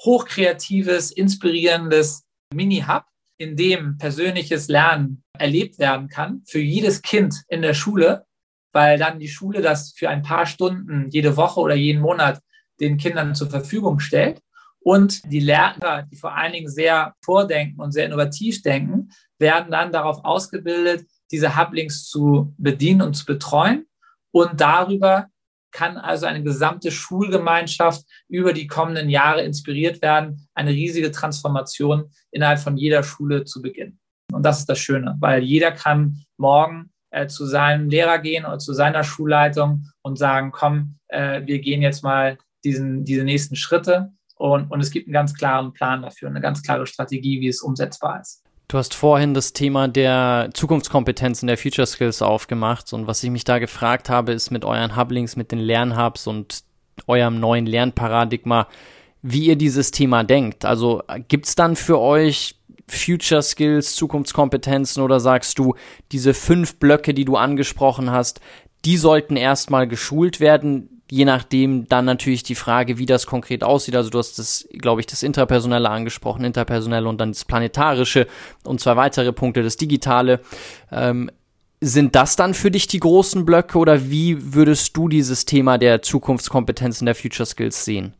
[0.05, 3.05] hochkreatives, inspirierendes Mini-Hub,
[3.41, 8.27] in dem persönliches Lernen erlebt werden kann für jedes Kind in der Schule,
[8.73, 12.43] weil dann die Schule das für ein paar Stunden jede Woche oder jeden Monat
[12.81, 14.43] den Kindern zur Verfügung stellt.
[14.81, 19.91] Und die Lehrer, die vor allen Dingen sehr vordenken und sehr innovativ denken, werden dann
[19.91, 23.87] darauf ausgebildet, diese Hublinks zu bedienen und zu betreuen.
[24.33, 25.29] Und darüber
[25.73, 32.59] kann also eine gesamte Schulgemeinschaft über die kommenden Jahre inspiriert werden, eine riesige Transformation innerhalb
[32.61, 33.99] von jeder Schule zu beginnen.
[34.33, 38.59] Und das ist das Schöne, weil jeder kann morgen äh, zu seinem Lehrer gehen oder
[38.59, 44.13] zu seiner Schulleitung und sagen, komm, äh, wir gehen jetzt mal diesen, diese nächsten Schritte.
[44.37, 47.61] Und, und es gibt einen ganz klaren Plan dafür, eine ganz klare Strategie, wie es
[47.61, 48.43] umsetzbar ist.
[48.71, 53.43] Du hast vorhin das Thema der Zukunftskompetenzen der Future Skills aufgemacht und was ich mich
[53.43, 56.63] da gefragt habe, ist mit euren Hublings, mit den Lernhubs und
[57.09, 58.69] eurem neuen Lernparadigma,
[59.23, 60.65] wie ihr dieses Thema denkt.
[60.65, 65.75] Also gibt es dann für euch Future Skills, Zukunftskompetenzen oder sagst du,
[66.13, 68.39] diese fünf Blöcke, die du angesprochen hast,
[68.85, 73.97] die sollten erstmal geschult werden, je nachdem dann natürlich die Frage, wie das konkret aussieht.
[73.97, 78.27] Also du hast das, glaube ich, das Interpersonelle angesprochen, Interpersonelle und dann das Planetarische
[78.65, 80.41] und zwei weitere Punkte, das Digitale.
[80.93, 81.31] Ähm,
[81.81, 86.03] sind das dann für dich die großen Blöcke oder wie würdest du dieses Thema der
[86.03, 88.15] Zukunftskompetenzen der Future Skills sehen?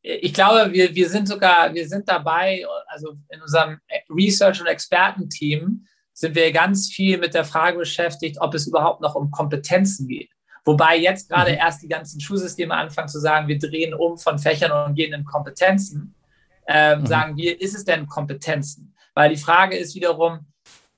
[0.00, 5.86] Ich glaube, wir, wir sind sogar, wir sind dabei, also in unserem Research- und Expertenteam
[6.12, 10.30] sind wir ganz viel mit der Frage beschäftigt, ob es überhaupt noch um Kompetenzen geht.
[10.64, 11.58] Wobei jetzt gerade mhm.
[11.58, 15.24] erst die ganzen Schulsysteme anfangen zu sagen, wir drehen um von Fächern und gehen in
[15.24, 16.14] Kompetenzen.
[16.66, 17.06] Ähm, mhm.
[17.06, 18.94] Sagen wir, ist es denn Kompetenzen?
[19.14, 20.46] Weil die Frage ist wiederum,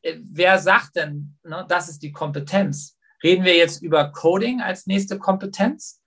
[0.03, 2.97] äh, wer sagt denn, ne, das ist die Kompetenz?
[3.23, 6.01] Reden wir jetzt über Coding als nächste Kompetenz?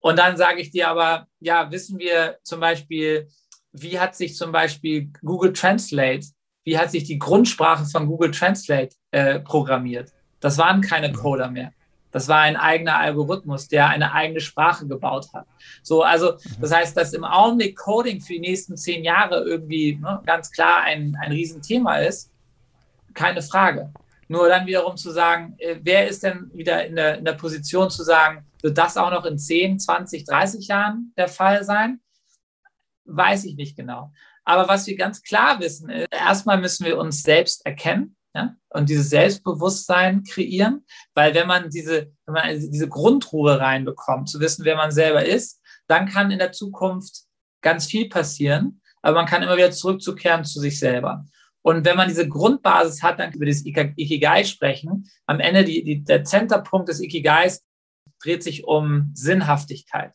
[0.00, 3.28] Und dann sage ich dir aber, ja, wissen wir zum Beispiel,
[3.72, 6.26] wie hat sich zum Beispiel Google Translate,
[6.64, 10.12] wie hat sich die Grundsprache von Google Translate äh, programmiert?
[10.40, 11.14] Das waren keine mhm.
[11.14, 11.72] Coder mehr.
[12.12, 15.46] Das war ein eigener Algorithmus, der eine eigene Sprache gebaut hat.
[15.82, 20.20] So, also das heißt, dass im Augenblick Coding für die nächsten zehn Jahre irgendwie ne,
[20.26, 22.30] ganz klar ein, ein Riesenthema ist,
[23.14, 23.92] keine Frage.
[24.28, 27.90] Nur dann wiederum zu sagen, äh, wer ist denn wieder in der, in der Position
[27.90, 32.00] zu sagen, wird das auch noch in 10, 20, 30 Jahren der Fall sein?
[33.04, 34.12] Weiß ich nicht genau.
[34.44, 38.56] Aber was wir ganz klar wissen, ist, erstmal müssen wir uns selbst erkennen ja?
[38.70, 44.40] und dieses Selbstbewusstsein kreieren, weil wenn man diese, wenn man also diese Grundruhe reinbekommt, zu
[44.40, 47.24] wissen, wer man selber ist, dann kann in der Zukunft
[47.62, 51.24] ganz viel passieren, aber man kann immer wieder zurückzukehren zu sich selber.
[51.62, 55.10] Und wenn man diese Grundbasis hat, dann über das Ikigai sprechen.
[55.26, 57.62] Am Ende die, die, der Centerpunkt des Ikigais
[58.22, 60.12] dreht sich um Sinnhaftigkeit.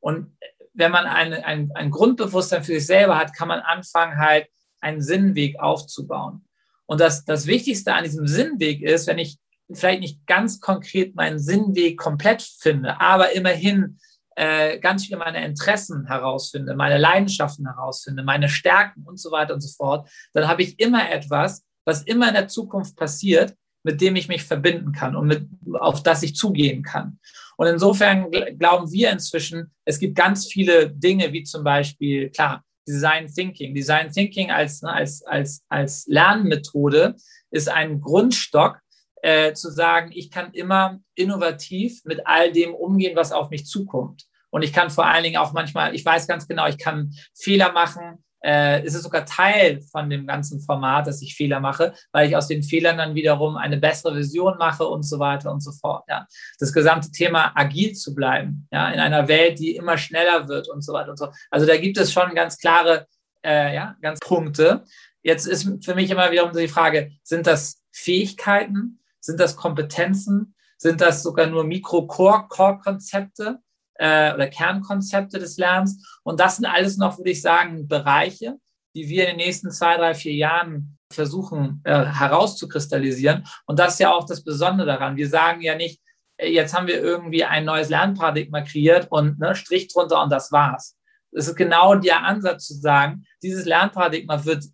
[0.00, 0.36] Und
[0.72, 4.48] wenn man eine, ein, ein Grundbewusstsein für sich selber hat, kann man anfangen, halt
[4.80, 6.46] einen Sinnweg aufzubauen.
[6.90, 9.38] Und das, das Wichtigste an diesem Sinnweg ist, wenn ich
[9.72, 14.00] vielleicht nicht ganz konkret meinen Sinnweg komplett finde, aber immerhin
[14.34, 19.60] äh, ganz viel meine Interessen herausfinde, meine Leidenschaften herausfinde, meine Stärken und so weiter und
[19.60, 24.16] so fort, dann habe ich immer etwas, was immer in der Zukunft passiert, mit dem
[24.16, 27.20] ich mich verbinden kann und mit, auf das ich zugehen kann.
[27.56, 33.26] Und insofern glauben wir inzwischen, es gibt ganz viele Dinge, wie zum Beispiel, klar, Design
[33.28, 33.74] Thinking.
[33.74, 37.16] Design Thinking als, ne, als, als, als Lernmethode
[37.50, 38.80] ist ein Grundstock,
[39.22, 44.24] äh, zu sagen, ich kann immer innovativ mit all dem umgehen, was auf mich zukommt.
[44.50, 47.72] Und ich kann vor allen Dingen auch manchmal, ich weiß ganz genau, ich kann Fehler
[47.72, 52.28] machen, äh, ist es sogar Teil von dem ganzen Format, dass ich Fehler mache, weil
[52.28, 55.72] ich aus den Fehlern dann wiederum eine bessere Vision mache und so weiter und so
[55.72, 56.04] fort.
[56.08, 56.26] Ja.
[56.58, 60.82] Das gesamte Thema agil zu bleiben, ja, in einer Welt, die immer schneller wird und
[60.82, 61.28] so weiter und so.
[61.50, 63.06] Also da gibt es schon ganz klare,
[63.44, 64.84] äh, ja, ganz Punkte.
[65.22, 69.00] Jetzt ist für mich immer wiederum die Frage, sind das Fähigkeiten?
[69.20, 70.54] Sind das Kompetenzen?
[70.78, 73.58] Sind das sogar nur Mikro-Core-Konzepte?
[74.00, 76.18] Äh, oder Kernkonzepte des Lernens.
[76.24, 78.56] Und das sind alles noch, würde ich sagen, Bereiche,
[78.96, 83.46] die wir in den nächsten zwei, drei, vier Jahren versuchen äh, herauszukristallisieren.
[83.66, 85.16] Und das ist ja auch das Besondere daran.
[85.16, 86.00] Wir sagen ja nicht,
[86.40, 90.96] jetzt haben wir irgendwie ein neues Lernparadigma kreiert und ne, Strich drunter und das war's.
[91.32, 94.64] Es ist genau der Ansatz zu sagen, dieses Lernparadigma wird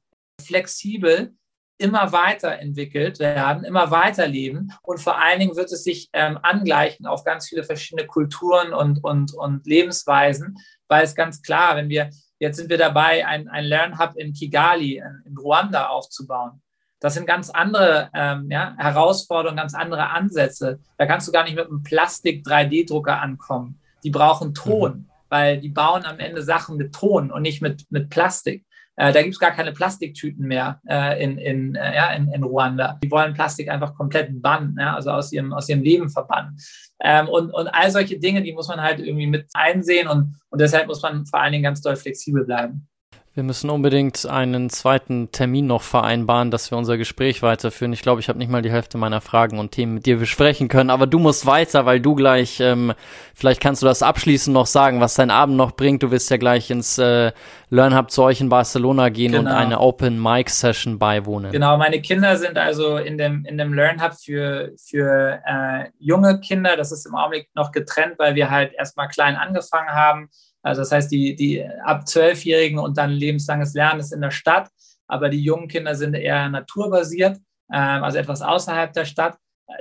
[0.41, 1.35] flexibel
[1.79, 7.24] immer weiterentwickelt werden, immer weiterleben und vor allen Dingen wird es sich ähm, angleichen auf
[7.24, 10.57] ganz viele verschiedene Kulturen und, und, und Lebensweisen,
[10.89, 14.97] weil es ganz klar, wenn wir, jetzt sind wir dabei, ein, ein Lernhub in Kigali,
[14.97, 16.62] in, in Ruanda aufzubauen.
[17.01, 20.81] Das sind ganz andere ähm, ja, Herausforderungen, ganz andere Ansätze.
[20.97, 23.81] Da kannst du gar nicht mit einem Plastik-3D-Drucker ankommen.
[24.03, 25.11] Die brauchen Ton, mhm.
[25.29, 28.64] weil die bauen am Ende Sachen mit Ton und nicht mit, mit Plastik.
[28.97, 32.42] Äh, da gibt es gar keine Plastiktüten mehr äh, in, in, äh, ja, in, in
[32.42, 32.99] Ruanda.
[33.03, 36.57] Die wollen Plastik einfach komplett bannen, ja, also aus ihrem, aus ihrem Leben verbannen.
[37.01, 40.61] Ähm, und, und all solche Dinge, die muss man halt irgendwie mit einsehen und, und
[40.61, 42.88] deshalb muss man vor allen Dingen ganz doll flexibel bleiben.
[43.37, 47.93] Wir müssen unbedingt einen zweiten Termin noch vereinbaren, dass wir unser Gespräch weiterführen.
[47.93, 50.68] Ich glaube, ich habe nicht mal die Hälfte meiner Fragen und Themen mit dir besprechen
[50.68, 52.95] können, aber du musst weiter, weil du gleich, ähm,
[53.34, 56.03] vielleicht kannst du das abschließend noch sagen, was dein Abend noch bringt.
[56.03, 57.30] Du wirst ja gleich ins äh,
[57.68, 59.51] Learn Hub zu euch in Barcelona gehen genau.
[59.51, 61.53] und eine Open Mic Session beiwohnen.
[61.53, 66.41] Genau, meine Kinder sind also in dem, in dem Learn Hub für, für äh, junge
[66.41, 66.74] Kinder.
[66.78, 70.30] Das ist im Augenblick noch getrennt, weil wir halt erstmal klein angefangen haben
[70.67, 74.69] also das heißt, die, die ab Zwölfjährigen und dann lebenslanges Lernen ist in der Stadt,
[75.07, 77.39] aber die jungen Kinder sind eher naturbasiert,
[77.73, 79.39] ähm, also etwas außerhalb der Stadt.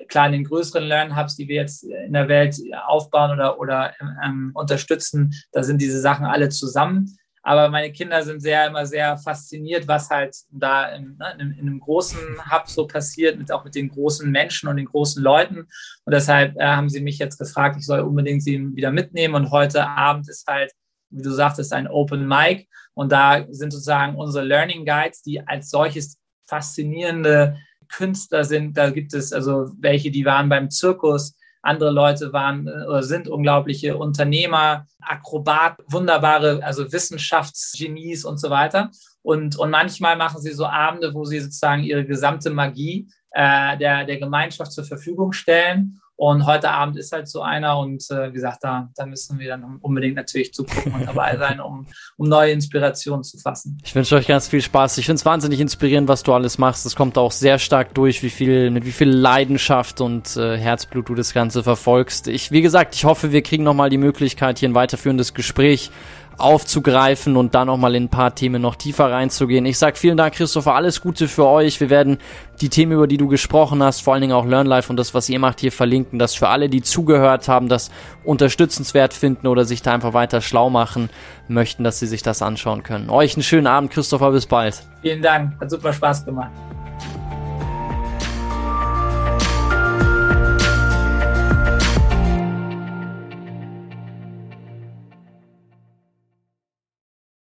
[0.08, 2.56] Klar, in den größeren Lernhubs, die wir jetzt in der Welt
[2.88, 7.18] aufbauen oder, oder ähm, unterstützen, da sind diese Sachen alle zusammen.
[7.48, 11.68] Aber meine Kinder sind sehr immer sehr fasziniert, was halt da in, ne, in, in
[11.68, 12.20] einem großen
[12.52, 15.60] Hub so passiert, mit, auch mit den großen Menschen und den großen Leuten.
[15.60, 19.36] Und deshalb äh, haben sie mich jetzt gefragt, ich soll unbedingt sie wieder mitnehmen.
[19.36, 20.72] Und heute Abend ist halt,
[21.12, 22.68] wie du sagtest, ein Open Mic.
[22.96, 26.18] Und da sind sozusagen unsere Learning Guides, die als solches
[26.48, 28.76] faszinierende Künstler sind.
[28.76, 31.36] Da gibt es also welche, die waren beim Zirkus,
[31.66, 38.91] andere Leute waren äh, oder sind unglaubliche Unternehmer, Akrobat, wunderbare, also Wissenschaftsgenies und so weiter.
[39.22, 44.05] Und, und manchmal machen sie so Abende, wo sie sozusagen ihre gesamte Magie äh, der,
[44.05, 45.99] der Gemeinschaft zur Verfügung stellen.
[46.18, 49.49] Und heute Abend ist halt so einer und äh, wie gesagt, da, da müssen wir
[49.49, 53.78] dann unbedingt natürlich zugucken und dabei sein, um, um neue Inspirationen zu fassen.
[53.84, 54.97] Ich wünsche euch ganz viel Spaß.
[54.97, 56.86] Ich finde es wahnsinnig inspirierend, was du alles machst.
[56.86, 61.09] Es kommt auch sehr stark durch, wie viel, mit wie viel Leidenschaft und äh, Herzblut
[61.09, 62.30] du das Ganze verfolgst.
[62.30, 65.91] Ich, wie gesagt, ich hoffe, wir kriegen nochmal die Möglichkeit, hier ein weiterführendes Gespräch
[66.38, 69.66] aufzugreifen und da nochmal in ein paar Themen noch tiefer reinzugehen.
[69.66, 71.80] Ich sag vielen Dank, Christopher, alles Gute für euch.
[71.80, 72.18] Wir werden
[72.62, 75.14] die Themen, über die du gesprochen hast, vor allen Dingen auch Learn Life und das,
[75.14, 77.92] was ihr macht, hier verlinken, das für alle, die zugehört haben, das
[78.24, 81.10] unterstützenswert finden oder sich da einfach weiter schlau machen
[81.48, 83.10] möchten, dass sie sich das anschauen können.
[83.10, 84.84] Euch einen schönen Abend, Christopher, bis bald.
[85.02, 86.52] Vielen Dank, hat super Spaß gemacht.